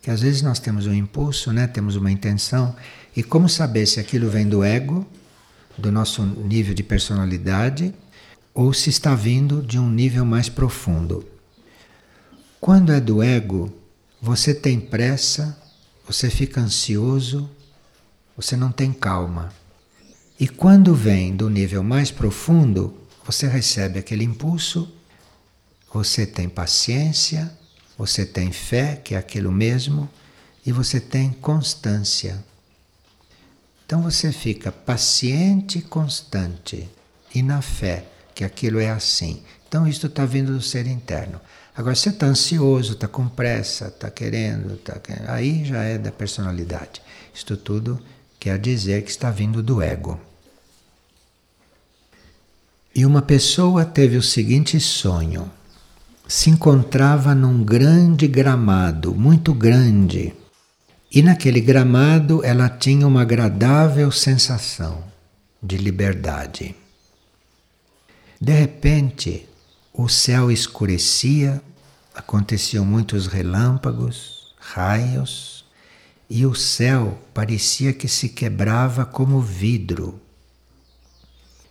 Que 0.00 0.10
às 0.10 0.20
vezes 0.20 0.42
nós 0.42 0.58
temos 0.58 0.86
um 0.86 0.94
impulso, 0.94 1.52
né? 1.52 1.66
temos 1.66 1.96
uma 1.96 2.10
intenção, 2.10 2.74
e 3.14 3.22
como 3.22 3.48
saber 3.48 3.86
se 3.86 4.00
aquilo 4.00 4.28
vem 4.28 4.48
do 4.48 4.62
ego, 4.62 5.06
do 5.76 5.90
nosso 5.90 6.24
nível 6.24 6.74
de 6.74 6.82
personalidade, 6.82 7.94
ou 8.54 8.72
se 8.72 8.90
está 8.90 9.14
vindo 9.14 9.62
de 9.62 9.78
um 9.78 9.90
nível 9.90 10.24
mais 10.24 10.48
profundo. 10.48 11.26
Quando 12.60 12.92
é 12.92 13.00
do 13.00 13.22
ego, 13.22 13.72
você 14.20 14.54
tem 14.54 14.78
pressa, 14.78 15.58
você 16.06 16.30
fica 16.30 16.60
ansioso, 16.60 17.50
você 18.36 18.56
não 18.56 18.70
tem 18.70 18.92
calma. 18.92 19.52
E 20.38 20.48
quando 20.48 20.94
vem 20.94 21.34
do 21.34 21.48
nível 21.48 21.82
mais 21.82 22.10
profundo, 22.10 22.94
você 23.24 23.46
recebe 23.46 23.98
aquele 23.98 24.24
impulso, 24.24 24.92
você 25.92 26.26
tem 26.26 26.48
paciência, 26.48 27.52
você 27.98 28.24
tem 28.24 28.50
fé, 28.50 28.96
que 28.96 29.14
é 29.14 29.18
aquilo 29.18 29.52
mesmo, 29.52 30.08
e 30.64 30.72
você 30.72 30.98
tem 31.00 31.30
constância. 31.30 32.42
Então 33.84 34.02
você 34.02 34.32
fica 34.32 34.72
paciente 34.72 35.78
e 35.78 35.82
constante, 35.82 36.88
e 37.34 37.42
na 37.42 37.60
fé, 37.60 38.06
que 38.34 38.44
aquilo 38.44 38.80
é 38.80 38.90
assim. 38.90 39.42
Então 39.68 39.86
isto 39.86 40.06
está 40.06 40.24
vindo 40.24 40.52
do 40.52 40.62
ser 40.62 40.86
interno. 40.86 41.40
Agora, 41.74 41.94
você 41.94 42.10
está 42.10 42.26
ansioso, 42.26 42.92
está 42.92 43.08
com 43.08 43.26
pressa, 43.26 43.86
está 43.86 44.10
querendo, 44.10 44.76
tá 44.76 44.98
querendo, 44.98 45.30
aí 45.30 45.64
já 45.64 45.82
é 45.82 45.96
da 45.96 46.12
personalidade. 46.12 47.00
Isto 47.34 47.56
tudo 47.56 47.98
quer 48.38 48.58
dizer 48.58 49.02
que 49.02 49.10
está 49.10 49.30
vindo 49.30 49.62
do 49.62 49.80
ego. 49.80 50.20
E 52.94 53.06
uma 53.06 53.22
pessoa 53.22 53.86
teve 53.86 54.18
o 54.18 54.22
seguinte 54.22 54.78
sonho: 54.78 55.50
se 56.26 56.50
encontrava 56.50 57.34
num 57.34 57.62
grande 57.62 58.26
gramado, 58.26 59.14
muito 59.14 59.52
grande, 59.52 60.34
e 61.10 61.22
naquele 61.22 61.60
gramado 61.60 62.44
ela 62.44 62.68
tinha 62.68 63.06
uma 63.06 63.22
agradável 63.22 64.10
sensação 64.10 65.04
de 65.62 65.76
liberdade. 65.76 66.74
De 68.40 68.52
repente, 68.52 69.48
o 69.92 70.08
céu 70.08 70.50
escurecia, 70.50 71.62
aconteciam 72.14 72.84
muitos 72.84 73.26
relâmpagos, 73.26 74.54
raios, 74.58 75.64
e 76.28 76.46
o 76.46 76.54
céu 76.54 77.18
parecia 77.34 77.92
que 77.92 78.08
se 78.08 78.28
quebrava 78.30 79.04
como 79.04 79.40
vidro 79.40 80.20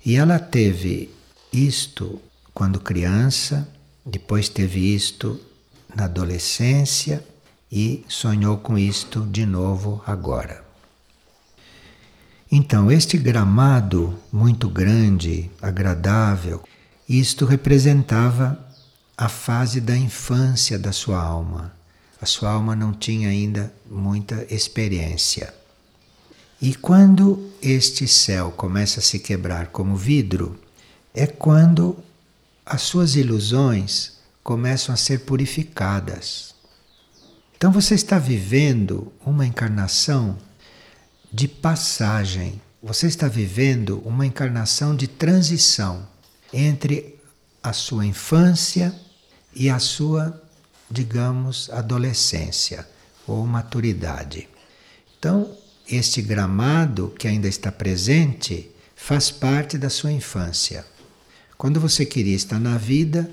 e 0.03 0.15
ela 0.15 0.39
teve 0.39 1.13
isto 1.53 2.19
quando 2.53 2.79
criança, 2.79 3.67
depois 4.05 4.49
teve 4.49 4.79
isto 4.93 5.39
na 5.95 6.05
adolescência 6.05 7.23
e 7.71 8.03
sonhou 8.07 8.57
com 8.57 8.77
isto 8.77 9.21
de 9.25 9.45
novo 9.45 10.01
agora. 10.05 10.63
Então, 12.51 12.91
este 12.91 13.17
gramado 13.17 14.13
muito 14.31 14.69
grande, 14.69 15.49
agradável, 15.61 16.61
isto 17.07 17.45
representava 17.45 18.59
a 19.17 19.29
fase 19.29 19.79
da 19.79 19.95
infância 19.95 20.77
da 20.77 20.91
sua 20.91 21.21
alma. 21.21 21.73
A 22.19 22.25
sua 22.25 22.51
alma 22.51 22.75
não 22.75 22.91
tinha 22.91 23.29
ainda 23.29 23.73
muita 23.89 24.45
experiência. 24.53 25.53
E 26.61 26.75
quando 26.75 27.49
este 27.61 28.07
céu 28.07 28.51
começa 28.51 28.99
a 28.99 29.03
se 29.03 29.17
quebrar 29.17 29.67
como 29.67 29.95
vidro, 29.95 30.59
é 31.13 31.25
quando 31.25 31.97
as 32.71 32.83
suas 32.83 33.17
ilusões 33.17 34.13
começam 34.41 34.93
a 34.93 34.97
ser 34.97 35.25
purificadas. 35.25 36.55
Então 37.57 37.69
você 37.69 37.95
está 37.95 38.17
vivendo 38.17 39.11
uma 39.25 39.45
encarnação 39.45 40.37
de 41.33 41.49
passagem, 41.49 42.61
você 42.81 43.07
está 43.07 43.27
vivendo 43.27 44.01
uma 44.05 44.25
encarnação 44.25 44.95
de 44.95 45.05
transição 45.05 46.07
entre 46.53 47.19
a 47.61 47.73
sua 47.73 48.05
infância 48.05 48.95
e 49.53 49.69
a 49.69 49.77
sua, 49.77 50.41
digamos, 50.89 51.69
adolescência 51.71 52.87
ou 53.27 53.45
maturidade. 53.45 54.47
Então, 55.19 55.57
este 55.85 56.21
gramado 56.21 57.13
que 57.19 57.27
ainda 57.27 57.49
está 57.49 57.69
presente 57.69 58.71
faz 58.95 59.29
parte 59.29 59.77
da 59.77 59.89
sua 59.89 60.13
infância. 60.13 60.85
Quando 61.61 61.79
você 61.79 62.07
queria 62.07 62.35
estar 62.35 62.59
na 62.59 62.75
vida 62.75 63.29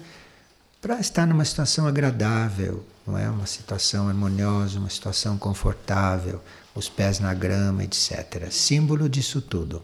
para 0.83 1.01
estar 1.01 1.27
numa 1.27 1.47
situação 1.47 1.87
agradável, 1.87 2.85
não 3.07 3.17
é 3.17 3.27
uma 3.31 3.47
situação 3.47 4.07
harmoniosa, 4.07 4.79
uma 4.79 4.91
situação 4.91 5.39
confortável, 5.39 6.39
os 6.75 6.91
pés 6.91 7.21
na 7.21 7.33
grama, 7.33 7.85
etc. 7.85 8.51
Símbolo 8.51 9.09
disso 9.09 9.41
tudo. 9.41 9.83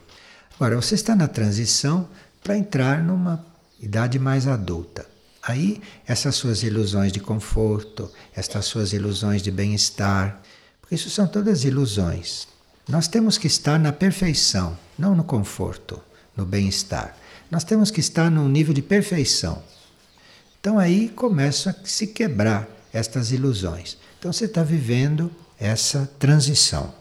Agora, 0.56 0.76
você 0.76 0.94
está 0.94 1.16
na 1.16 1.26
transição 1.26 2.06
para 2.42 2.58
entrar 2.58 3.02
numa 3.02 3.42
idade 3.80 4.18
mais 4.18 4.46
adulta. 4.46 5.06
Aí, 5.42 5.80
essas 6.06 6.34
suas 6.34 6.62
ilusões 6.62 7.12
de 7.12 7.20
conforto, 7.20 8.12
estas 8.36 8.66
suas 8.66 8.92
ilusões 8.92 9.40
de 9.40 9.50
bem-estar, 9.50 10.38
porque 10.82 10.96
isso 10.96 11.08
são 11.08 11.26
todas 11.26 11.64
ilusões. 11.64 12.46
Nós 12.86 13.08
temos 13.08 13.38
que 13.38 13.46
estar 13.46 13.78
na 13.78 13.90
perfeição, 13.90 14.76
não 14.98 15.14
no 15.14 15.24
conforto, 15.24 15.98
no 16.36 16.44
bem-estar. 16.44 17.23
Nós 17.50 17.64
temos 17.64 17.90
que 17.90 18.00
estar 18.00 18.30
num 18.30 18.48
nível 18.48 18.74
de 18.74 18.82
perfeição. 18.82 19.62
Então 20.60 20.78
aí 20.78 21.08
começa 21.08 21.70
a 21.70 21.86
se 21.86 22.06
quebrar 22.06 22.68
estas 22.92 23.32
ilusões. 23.32 23.96
Então 24.18 24.32
você 24.32 24.46
está 24.46 24.62
vivendo 24.62 25.30
essa 25.58 26.10
transição 26.18 26.94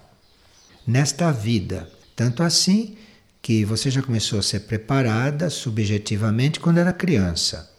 nesta 0.86 1.32
vida. 1.32 1.90
Tanto 2.16 2.44
assim 2.44 2.98
que 3.42 3.66
você 3.66 3.90
já 3.90 4.02
começou 4.02 4.40
a 4.40 4.44
ser 4.44 4.62
preparada 4.62 5.50
subjetivamente 5.50 6.60
quando 6.60 6.78
era 6.78 6.94
criança. 6.94 7.70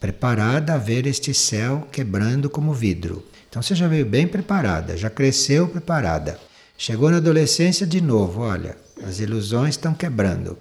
Preparada 0.00 0.74
a 0.74 0.78
ver 0.78 1.06
este 1.06 1.32
céu 1.32 1.88
quebrando 1.90 2.50
como 2.50 2.74
vidro. 2.74 3.24
Então 3.48 3.62
você 3.62 3.74
já 3.74 3.88
veio 3.88 4.04
bem 4.04 4.26
preparada, 4.26 4.96
já 4.96 5.08
cresceu 5.08 5.68
preparada. 5.68 6.38
Chegou 6.76 7.10
na 7.10 7.18
adolescência 7.18 7.86
de 7.86 8.00
novo, 8.00 8.40
olha, 8.40 8.76
as 9.02 9.20
ilusões 9.20 9.74
estão 9.74 9.94
quebrando. 9.94 10.58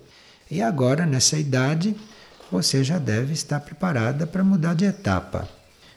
E 0.53 0.61
agora, 0.61 1.03
nessa 1.03 1.35
idade, 1.35 1.95
você 2.51 2.83
já 2.83 2.99
deve 2.99 3.33
estar 3.33 3.59
preparada 3.59 4.27
para 4.27 4.43
mudar 4.43 4.75
de 4.75 4.85
etapa. 4.85 5.49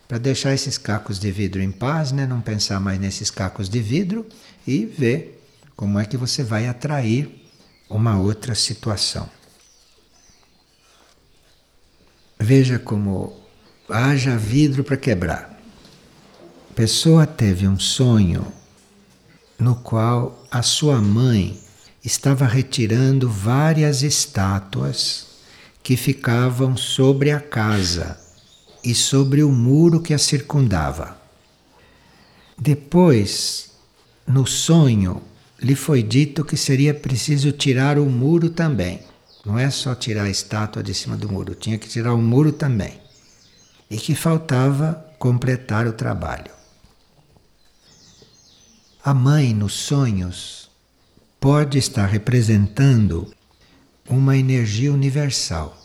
Para 0.09 0.17
deixar 0.17 0.55
esses 0.55 0.79
cacos 0.79 1.19
de 1.19 1.31
vidro 1.31 1.61
em 1.61 1.71
paz, 1.71 2.11
né? 2.11 2.27
não 2.27 2.41
pensar 2.41 2.81
mais 2.81 2.99
nesses 2.99 3.31
cacos 3.31 3.69
de 3.69 3.83
vidro 3.83 4.27
e 4.67 4.87
ver 4.87 5.47
como 5.77 5.99
é 5.99 6.07
que 6.07 6.17
você 6.17 6.43
vai 6.43 6.67
atrair 6.67 7.47
uma 7.87 8.19
outra 8.19 8.55
situação. 8.55 9.29
Veja 12.41 12.79
como 12.79 13.39
haja 13.91 14.39
vidro 14.39 14.83
para 14.83 14.97
quebrar. 14.97 15.61
A 16.71 16.75
pessoa 16.75 17.27
teve 17.27 17.69
um 17.69 17.79
sonho 17.79 18.51
no 19.59 19.77
qual 19.77 20.47
a 20.51 20.63
sua 20.63 20.99
mãe 21.03 21.66
estava 22.07 22.47
retirando 22.47 23.29
várias 23.29 24.05
estátuas 24.05 25.27
que 25.83 25.97
ficavam 25.97 26.77
sobre 26.77 27.33
a 27.33 27.41
casa 27.41 28.17
e 28.85 28.95
sobre 28.95 29.43
o 29.43 29.51
muro 29.51 30.01
que 30.01 30.15
a 30.15 30.19
circundava. 30.19 31.21
Depois, 32.57 33.73
no 34.25 34.47
sonho, 34.47 35.21
lhe 35.61 35.75
foi 35.75 36.01
dito 36.01 36.45
que 36.45 36.57
seria 36.57 36.95
preciso 36.95 37.51
tirar 37.51 37.99
o 37.99 38.07
muro 38.07 38.51
também. 38.51 39.01
Não 39.45 39.59
é 39.59 39.69
só 39.69 39.93
tirar 39.93 40.25
a 40.25 40.31
estátua 40.31 40.85
de 40.85 40.95
cima 40.95 41.17
do 41.17 41.29
muro, 41.29 41.57
tinha 41.57 41.77
que 41.77 41.89
tirar 41.89 42.15
o 42.15 42.23
muro 42.23 42.53
também. 42.53 43.01
E 43.91 43.97
que 43.97 44.15
faltava 44.15 45.05
completar 45.19 45.89
o 45.89 45.93
trabalho. 45.93 46.53
A 49.05 49.13
mãe, 49.13 49.53
nos 49.53 49.73
sonhos, 49.73 50.66
pode 51.41 51.79
estar 51.79 52.07
representando 52.07 53.33
uma 54.09 54.37
energia 54.37 54.93
universal. 54.93 55.77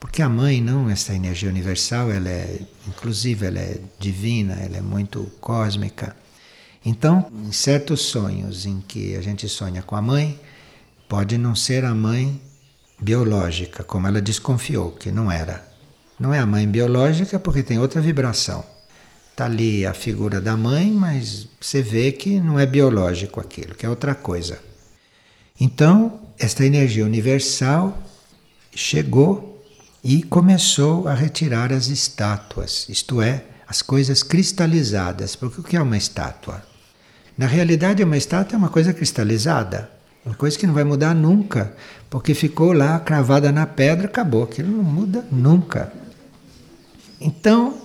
Porque 0.00 0.22
a 0.22 0.28
mãe 0.28 0.60
não 0.60 0.88
essa 0.88 1.12
energia 1.12 1.48
universal, 1.48 2.10
ela 2.10 2.28
é 2.28 2.60
inclusive 2.86 3.46
ela 3.46 3.58
é 3.58 3.80
divina, 3.98 4.54
ela 4.54 4.76
é 4.76 4.80
muito 4.80 5.24
cósmica. 5.40 6.14
Então, 6.84 7.30
em 7.46 7.52
certos 7.52 8.02
sonhos 8.02 8.64
em 8.64 8.80
que 8.80 9.16
a 9.16 9.20
gente 9.20 9.48
sonha 9.48 9.82
com 9.82 9.96
a 9.96 10.02
mãe, 10.02 10.40
pode 11.08 11.36
não 11.36 11.54
ser 11.54 11.84
a 11.84 11.94
mãe 11.94 12.40
biológica, 13.00 13.82
como 13.82 14.06
ela 14.06 14.20
desconfiou 14.20 14.92
que 14.92 15.10
não 15.10 15.30
era. 15.30 15.66
Não 16.18 16.32
é 16.32 16.38
a 16.38 16.46
mãe 16.46 16.66
biológica 16.66 17.38
porque 17.38 17.62
tem 17.62 17.78
outra 17.78 18.00
vibração. 18.00 18.64
Está 19.30 19.44
ali 19.44 19.86
a 19.86 19.94
figura 19.94 20.40
da 20.40 20.56
mãe, 20.56 20.90
mas 20.90 21.46
você 21.60 21.80
vê 21.80 22.10
que 22.10 22.40
não 22.40 22.58
é 22.58 22.66
biológico 22.66 23.40
aquilo, 23.40 23.74
que 23.74 23.86
é 23.86 23.88
outra 23.88 24.14
coisa. 24.14 24.58
Então, 25.60 26.20
esta 26.38 26.64
energia 26.64 27.04
universal 27.04 27.98
chegou 28.74 29.64
e 30.04 30.22
começou 30.22 31.08
a 31.08 31.14
retirar 31.14 31.72
as 31.72 31.88
estátuas, 31.88 32.86
isto 32.88 33.20
é, 33.20 33.44
as 33.66 33.82
coisas 33.82 34.22
cristalizadas. 34.22 35.34
Porque 35.34 35.60
o 35.60 35.64
que 35.64 35.76
é 35.76 35.82
uma 35.82 35.96
estátua? 35.96 36.62
Na 37.36 37.46
realidade, 37.46 38.02
uma 38.02 38.16
estátua 38.16 38.56
é 38.56 38.58
uma 38.58 38.68
coisa 38.68 38.92
cristalizada, 38.92 39.90
uma 40.24 40.34
coisa 40.34 40.58
que 40.58 40.66
não 40.66 40.74
vai 40.74 40.84
mudar 40.84 41.14
nunca, 41.14 41.72
porque 42.08 42.34
ficou 42.34 42.72
lá 42.72 42.98
cravada 43.00 43.50
na 43.50 43.66
pedra, 43.66 44.06
acabou, 44.06 44.44
aquilo 44.44 44.70
não 44.70 44.84
muda 44.84 45.24
nunca. 45.30 45.92
Então, 47.20 47.76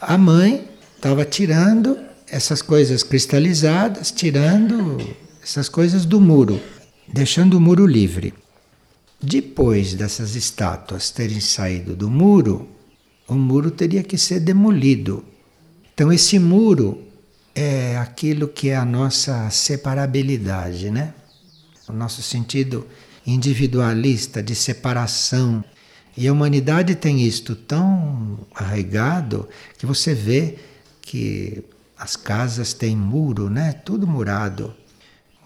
a 0.00 0.18
mãe 0.18 0.68
estava 0.96 1.24
tirando 1.24 1.96
essas 2.28 2.62
coisas 2.62 3.02
cristalizadas, 3.02 4.10
tirando 4.10 4.98
essas 5.42 5.68
coisas 5.68 6.04
do 6.04 6.20
muro, 6.20 6.60
deixando 7.12 7.54
o 7.54 7.60
muro 7.60 7.86
livre. 7.86 8.34
Depois 9.22 9.94
dessas 9.94 10.34
estátuas 10.34 11.10
terem 11.10 11.40
saído 11.40 11.94
do 11.94 12.10
muro, 12.10 12.68
o 13.28 13.34
muro 13.34 13.70
teria 13.70 14.02
que 14.02 14.16
ser 14.16 14.40
demolido. 14.40 15.24
Então, 15.92 16.12
esse 16.12 16.38
muro 16.38 17.02
é 17.54 17.96
aquilo 17.98 18.48
que 18.48 18.70
é 18.70 18.76
a 18.76 18.84
nossa 18.84 19.50
separabilidade, 19.50 20.90
né? 20.90 21.12
O 21.88 21.92
nosso 21.92 22.22
sentido 22.22 22.86
individualista 23.26 24.42
de 24.42 24.54
separação 24.54 25.62
e 26.16 26.26
a 26.26 26.32
humanidade 26.32 26.94
tem 26.94 27.22
isto 27.22 27.54
tão 27.54 28.38
arraigado 28.54 29.48
que 29.78 29.86
você 29.86 30.14
vê 30.14 30.58
que 31.02 31.62
as 31.98 32.16
casas 32.16 32.72
têm 32.72 32.96
muro, 32.96 33.50
né? 33.50 33.72
Tudo 33.72 34.06
murado. 34.06 34.74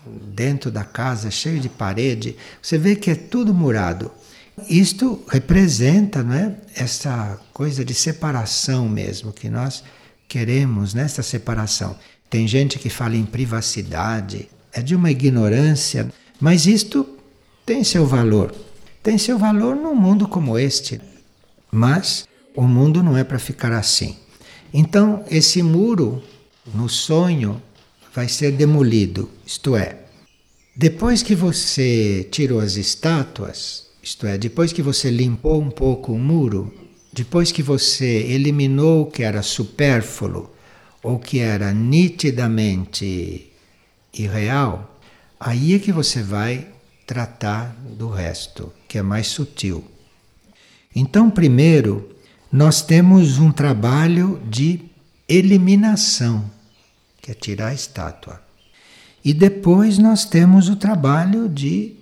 Dentro 0.07 0.71
da 0.71 0.85
casa, 0.85 1.31
cheio 1.31 1.61
de 1.61 1.69
parede, 1.69 2.37
você 2.61 2.77
vê 2.79 2.95
que 2.95 3.11
é 3.11 3.15
tudo 3.15 3.55
murado. 3.55 4.11
Isto 4.69 5.23
representa, 5.29 6.23
não 6.23 6.35
é? 6.35 6.55
Essa 6.75 7.39
coisa 7.53 7.85
de 7.85 7.95
separação 7.95 8.89
mesmo 8.89 9.33
que 9.33 9.49
nós 9.49 9.83
queremos 10.29 10.95
nessa 10.95 11.23
separação. 11.23 11.97
Tem 12.29 12.47
gente 12.47 12.79
que 12.79 12.91
fala 12.91 13.17
em 13.17 13.25
privacidade, 13.25 14.49
é 14.73 14.81
de 14.83 14.95
uma 14.95 15.11
ignorância, 15.11 16.13
mas 16.41 16.67
isto 16.67 17.07
tem 17.65 17.83
seu 17.83 18.07
valor 18.07 18.55
tem 19.05 19.19
seu 19.19 19.39
valor 19.39 19.77
num 19.77 19.95
mundo 19.95 20.27
como 20.27 20.59
este. 20.59 20.99
Mas 21.71 22.27
o 22.57 22.63
mundo 22.63 23.03
não 23.03 23.19
é 23.19 23.23
para 23.23 23.39
ficar 23.39 23.71
assim. 23.71 24.17
Então, 24.73 25.23
esse 25.31 25.63
muro, 25.63 26.23
no 26.75 26.89
sonho, 26.89 27.63
vai 28.15 28.29
ser 28.29 28.53
demolido. 28.53 29.29
Isto 29.45 29.77
é, 29.77 29.99
depois 30.77 31.23
que 31.23 31.35
você 31.35 32.27
tirou 32.31 32.61
as 32.61 32.77
estátuas, 32.77 33.87
isto 34.03 34.27
é, 34.27 34.39
depois 34.39 34.73
que 34.73 34.83
você 34.83 35.11
limpou 35.11 35.61
um 35.61 35.71
pouco 35.71 36.13
o 36.13 36.19
muro, 36.19 36.73
depois 37.13 37.53
que 37.53 37.63
você 37.63 38.27
eliminou 38.29 39.03
o 39.03 39.11
que 39.11 39.23
era 39.23 39.43
supérfluo 39.43 40.51
ou 41.03 41.19
que 41.19 41.39
era 41.39 41.73
nitidamente 41.73 43.53
irreal, 44.13 44.99
aí 45.39 45.75
é 45.75 45.79
que 45.79 45.93
você 45.93 46.23
vai 46.23 46.69
tratar 47.07 47.77
do 47.97 48.09
resto, 48.09 48.73
que 48.89 48.99
é 48.99 49.03
mais 49.03 49.27
sutil. 49.27 49.85
Então, 50.95 51.31
primeiro, 51.31 52.11
nós 52.51 52.83
temos 52.83 53.39
um 53.39 53.51
trabalho 53.53 54.41
de 54.49 54.81
eliminação, 55.29 56.51
que 57.25 57.31
é 57.31 57.35
tirar 57.35 57.69
a 57.69 57.75
estátua. 57.75 58.39
E 59.25 59.33
depois 59.33 59.97
nós 59.97 60.27
temos 60.27 60.69
o 60.69 60.77
trabalho 60.77 61.49
de 61.49 61.97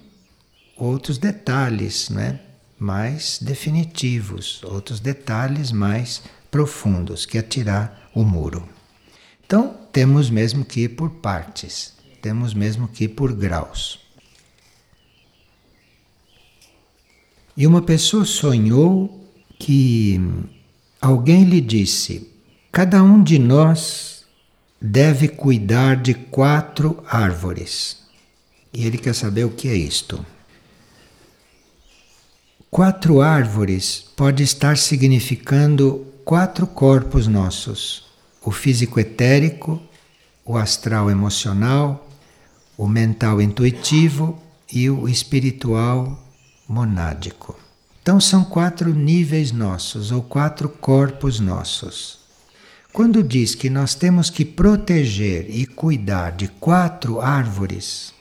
outros 0.77 1.17
detalhes, 1.17 2.11
né? 2.11 2.41
mais 2.77 3.39
definitivos, 3.41 4.61
outros 4.65 4.99
detalhes 4.99 5.71
mais 5.71 6.25
profundos, 6.51 7.25
que 7.25 7.39
é 7.39 7.43
tirar 7.43 8.11
o 8.13 8.25
muro. 8.25 8.69
Então, 9.47 9.77
temos 9.93 10.29
mesmo 10.29 10.65
que 10.65 10.81
ir 10.81 10.89
por 10.89 11.09
partes, 11.09 11.95
temos 12.21 12.53
mesmo 12.53 12.89
que 12.89 13.05
ir 13.05 13.11
por 13.11 13.33
graus. 13.33 14.01
E 17.57 17.65
uma 17.65 17.83
pessoa 17.83 18.25
sonhou 18.25 19.25
que 19.57 20.21
alguém 21.01 21.45
lhe 21.45 21.61
disse: 21.61 22.29
cada 22.73 23.01
um 23.05 23.23
de 23.23 23.39
nós 23.39 24.12
deve 24.83 25.29
cuidar 25.29 25.97
de 25.97 26.13
quatro 26.13 27.05
árvores. 27.07 27.99
E 28.75 28.85
ele 28.85 28.99
quer 28.99 29.15
saber 29.15 29.45
o 29.45 29.51
que 29.51 29.69
é 29.69 29.77
isto. 29.77 30.25
Quatro 32.69 33.21
árvores 33.21 34.05
pode 34.17 34.43
estar 34.43 34.77
significando 34.77 36.07
quatro 36.25 36.67
corpos 36.67 37.29
nossos: 37.29 38.07
o 38.43 38.51
físico 38.51 38.99
etérico, 38.99 39.81
o 40.45 40.57
astral 40.57 41.09
emocional, 41.09 42.09
o 42.77 42.89
mental 42.89 43.41
intuitivo 43.41 44.43
e 44.73 44.91
o 44.91 45.09
espiritual 45.09 46.19
monádico. 46.67 47.57
Então 48.01 48.19
são 48.19 48.43
quatro 48.43 48.93
níveis 48.93 49.53
nossos 49.53 50.11
ou 50.11 50.23
quatro 50.23 50.69
corpos 50.69 51.39
nossos. 51.39 52.22
Quando 52.93 53.23
diz 53.23 53.55
que 53.55 53.71
nós 53.71 53.95
temos 53.95 54.29
que 54.29 54.45
proteger 54.45 55.47
e 55.49 55.65
cuidar 55.65 56.33
de 56.33 56.47
quatro 56.47 57.23
árvores, 57.23 58.13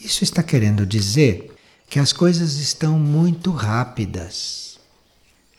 isso 0.00 0.24
está 0.24 0.42
querendo 0.42 0.86
dizer 0.86 1.54
que 1.90 1.98
as 1.98 2.10
coisas 2.10 2.56
estão 2.56 2.98
muito 2.98 3.50
rápidas. 3.50 4.78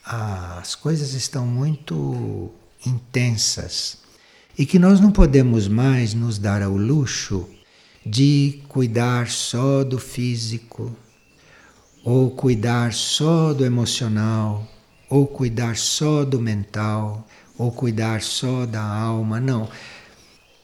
As 0.03 0.73
coisas 0.73 1.13
estão 1.13 1.45
muito 1.45 2.49
intensas 2.83 3.99
e 4.57 4.65
que 4.65 4.79
nós 4.79 4.99
não 4.99 5.11
podemos 5.11 5.67
mais 5.67 6.15
nos 6.15 6.39
dar 6.39 6.63
ao 6.63 6.75
luxo 6.75 7.47
de 8.03 8.61
cuidar 8.67 9.29
só 9.29 9.83
do 9.83 9.99
físico, 9.99 10.95
ou 12.03 12.31
cuidar 12.31 12.93
só 12.93 13.53
do 13.53 13.63
emocional, 13.63 14.67
ou 15.07 15.27
cuidar 15.27 15.77
só 15.77 16.25
do 16.25 16.39
mental, 16.39 17.27
ou 17.57 17.71
cuidar 17.71 18.21
só 18.21 18.65
da 18.65 18.81
alma. 18.81 19.39
Não. 19.39 19.69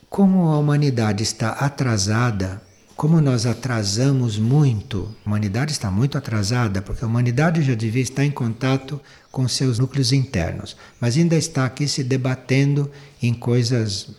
como 0.10 0.50
a 0.50 0.58
humanidade 0.58 1.24
está 1.24 1.52
atrasada, 1.52 2.62
como 2.96 3.20
nós 3.20 3.46
atrasamos 3.46 4.38
muito, 4.38 5.10
a 5.26 5.30
humanidade 5.30 5.72
está 5.72 5.90
muito 5.90 6.18
atrasada, 6.18 6.82
porque 6.82 7.04
a 7.04 7.08
humanidade 7.08 7.64
já 7.64 7.74
devia 7.74 8.04
estar 8.04 8.24
em 8.24 8.30
contato 8.30 9.02
com 9.32 9.48
seus 9.48 9.80
núcleos 9.80 10.12
internos, 10.12 10.76
mas 11.00 11.18
ainda 11.18 11.36
está 11.36 11.66
aqui 11.66 11.88
se 11.88 12.04
debatendo 12.04 12.92
em 13.22 13.34
coisas 13.34 14.10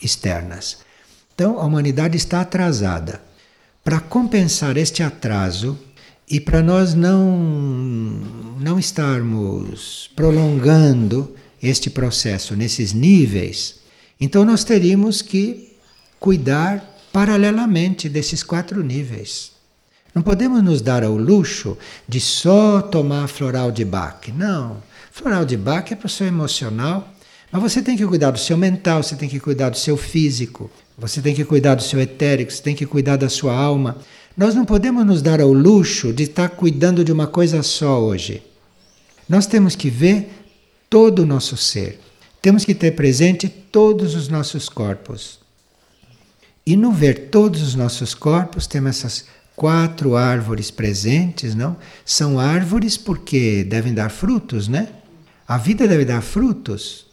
externas. 0.00 0.78
Então 1.34 1.58
a 1.58 1.64
humanidade 1.64 2.16
está 2.16 2.40
atrasada. 2.40 3.20
Para 3.82 4.00
compensar 4.00 4.76
este 4.76 5.02
atraso 5.02 5.78
e 6.28 6.38
para 6.38 6.62
nós 6.62 6.94
não, 6.94 7.36
não 8.60 8.78
estarmos 8.78 10.10
prolongando 10.14 11.34
este 11.62 11.90
processo 11.90 12.54
nesses 12.56 12.92
níveis, 12.92 13.76
então 14.20 14.44
nós 14.44 14.64
teríamos 14.64 15.22
que 15.22 15.72
cuidar 16.18 16.98
paralelamente 17.12 18.08
desses 18.08 18.42
quatro 18.42 18.82
níveis. 18.82 19.52
Não 20.14 20.22
podemos 20.22 20.62
nos 20.62 20.80
dar 20.80 21.04
ao 21.04 21.16
luxo 21.16 21.76
de 22.08 22.20
só 22.20 22.82
tomar 22.82 23.28
floral 23.28 23.70
de 23.70 23.84
Bach. 23.84 24.28
Não. 24.34 24.82
Floral 25.12 25.44
de 25.44 25.56
Bach 25.56 25.90
é 25.92 25.94
para 25.94 26.06
o 26.06 26.10
seu 26.10 26.26
emocional, 26.26 27.12
mas 27.52 27.62
você 27.62 27.82
tem 27.82 27.96
que 27.96 28.06
cuidar 28.06 28.30
do 28.30 28.38
seu 28.38 28.56
mental, 28.56 29.02
você 29.02 29.16
tem 29.16 29.28
que 29.28 29.40
cuidar 29.40 29.70
do 29.70 29.78
seu 29.78 29.96
físico, 29.96 30.70
você 30.96 31.20
tem 31.20 31.34
que 31.34 31.44
cuidar 31.44 31.74
do 31.74 31.82
seu 31.82 32.00
etérico, 32.00 32.52
você 32.52 32.62
tem 32.62 32.74
que 32.74 32.86
cuidar 32.86 33.16
da 33.16 33.28
sua 33.28 33.54
alma. 33.54 33.98
Nós 34.36 34.54
não 34.54 34.64
podemos 34.64 35.04
nos 35.04 35.22
dar 35.22 35.40
ao 35.40 35.52
luxo 35.52 36.12
de 36.12 36.24
estar 36.24 36.48
cuidando 36.50 37.04
de 37.04 37.12
uma 37.12 37.26
coisa 37.26 37.62
só 37.62 38.00
hoje. 38.00 38.42
Nós 39.28 39.46
temos 39.46 39.76
que 39.76 39.90
ver 39.90 40.37
todo 40.88 41.22
o 41.22 41.26
nosso 41.26 41.56
ser. 41.56 42.00
Temos 42.40 42.64
que 42.64 42.74
ter 42.74 42.92
presente 42.92 43.48
todos 43.48 44.14
os 44.14 44.28
nossos 44.28 44.68
corpos. 44.68 45.38
E 46.64 46.76
no 46.76 46.92
ver 46.92 47.30
todos 47.30 47.62
os 47.62 47.74
nossos 47.74 48.14
corpos, 48.14 48.66
temos 48.66 48.90
essas 48.90 49.24
quatro 49.56 50.16
árvores 50.16 50.70
presentes, 50.70 51.54
não? 51.54 51.76
São 52.04 52.38
árvores 52.38 52.96
porque 52.96 53.64
devem 53.64 53.92
dar 53.92 54.08
frutos, 54.08 54.68
né? 54.68 54.88
A 55.48 55.58
vida 55.58 55.88
deve 55.88 56.04
dar 56.04 56.22
frutos. 56.22 57.06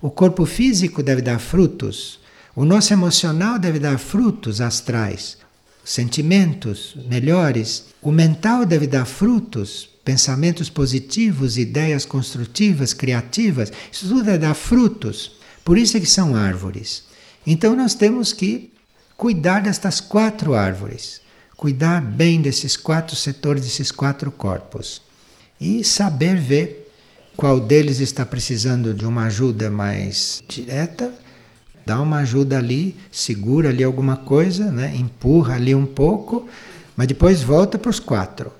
O 0.00 0.10
corpo 0.10 0.46
físico 0.46 1.02
deve 1.02 1.20
dar 1.20 1.38
frutos. 1.38 2.18
O 2.56 2.64
nosso 2.64 2.92
emocional 2.92 3.58
deve 3.58 3.78
dar 3.78 3.98
frutos 3.98 4.60
astrais, 4.62 5.36
sentimentos 5.84 6.96
melhores. 7.06 7.86
O 8.00 8.10
mental 8.10 8.64
deve 8.64 8.86
dar 8.86 9.04
frutos, 9.04 9.89
pensamentos 10.04 10.68
positivos, 10.68 11.58
ideias 11.58 12.04
construtivas, 12.04 12.92
criativas. 12.92 13.72
Isso 13.92 14.08
tudo 14.08 14.24
deve 14.24 14.38
dar 14.38 14.54
frutos. 14.54 15.32
Por 15.64 15.78
isso 15.78 15.96
é 15.96 16.00
que 16.00 16.06
são 16.06 16.34
árvores. 16.34 17.04
Então 17.46 17.74
nós 17.74 17.94
temos 17.94 18.32
que 18.32 18.72
cuidar 19.16 19.62
destas 19.62 20.00
quatro 20.00 20.54
árvores, 20.54 21.20
cuidar 21.56 22.00
bem 22.00 22.40
desses 22.40 22.76
quatro 22.76 23.14
setores, 23.16 23.62
desses 23.62 23.90
quatro 23.90 24.30
corpos 24.30 25.02
e 25.60 25.84
saber 25.84 26.36
ver 26.36 26.90
qual 27.36 27.60
deles 27.60 28.00
está 28.00 28.24
precisando 28.24 28.94
de 28.94 29.04
uma 29.06 29.24
ajuda 29.24 29.70
mais 29.70 30.42
direta 30.48 31.12
dá 31.90 32.00
uma 32.00 32.18
ajuda 32.18 32.56
ali, 32.56 32.96
segura 33.10 33.70
ali 33.70 33.82
alguma 33.82 34.16
coisa, 34.16 34.70
né? 34.70 34.94
empurra 34.94 35.54
ali 35.54 35.74
um 35.74 35.86
pouco, 35.86 36.48
mas 36.96 37.08
depois 37.08 37.42
volta 37.42 37.78
para 37.78 37.90
os 37.90 37.98
quatro. 37.98 38.52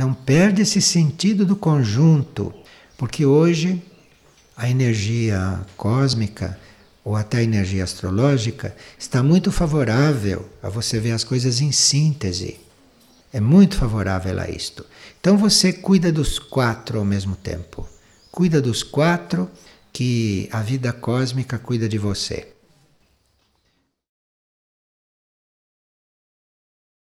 Não 0.00 0.14
perde 0.14 0.62
esse 0.62 0.80
sentido 0.80 1.44
do 1.44 1.54
conjunto, 1.54 2.54
porque 2.96 3.26
hoje 3.26 3.82
a 4.56 4.66
energia 4.66 5.60
cósmica 5.76 6.58
ou 7.04 7.14
até 7.14 7.36
a 7.36 7.42
energia 7.42 7.84
astrológica 7.84 8.74
está 8.98 9.22
muito 9.22 9.52
favorável 9.52 10.48
a 10.62 10.70
você 10.70 10.98
ver 10.98 11.10
as 11.10 11.22
coisas 11.22 11.60
em 11.60 11.70
síntese. 11.70 12.56
É 13.30 13.40
muito 13.40 13.76
favorável 13.76 14.40
a 14.40 14.48
isto. 14.48 14.86
Então 15.20 15.36
você 15.36 15.70
cuida 15.70 16.10
dos 16.10 16.38
quatro 16.38 16.98
ao 16.98 17.04
mesmo 17.04 17.36
tempo. 17.36 17.86
Cuida 18.32 18.58
dos 18.58 18.82
quatro 18.82 19.50
que 19.92 20.48
a 20.50 20.62
vida 20.62 20.94
cósmica 20.94 21.58
cuida 21.58 21.86
de 21.86 21.98
você. 21.98 22.48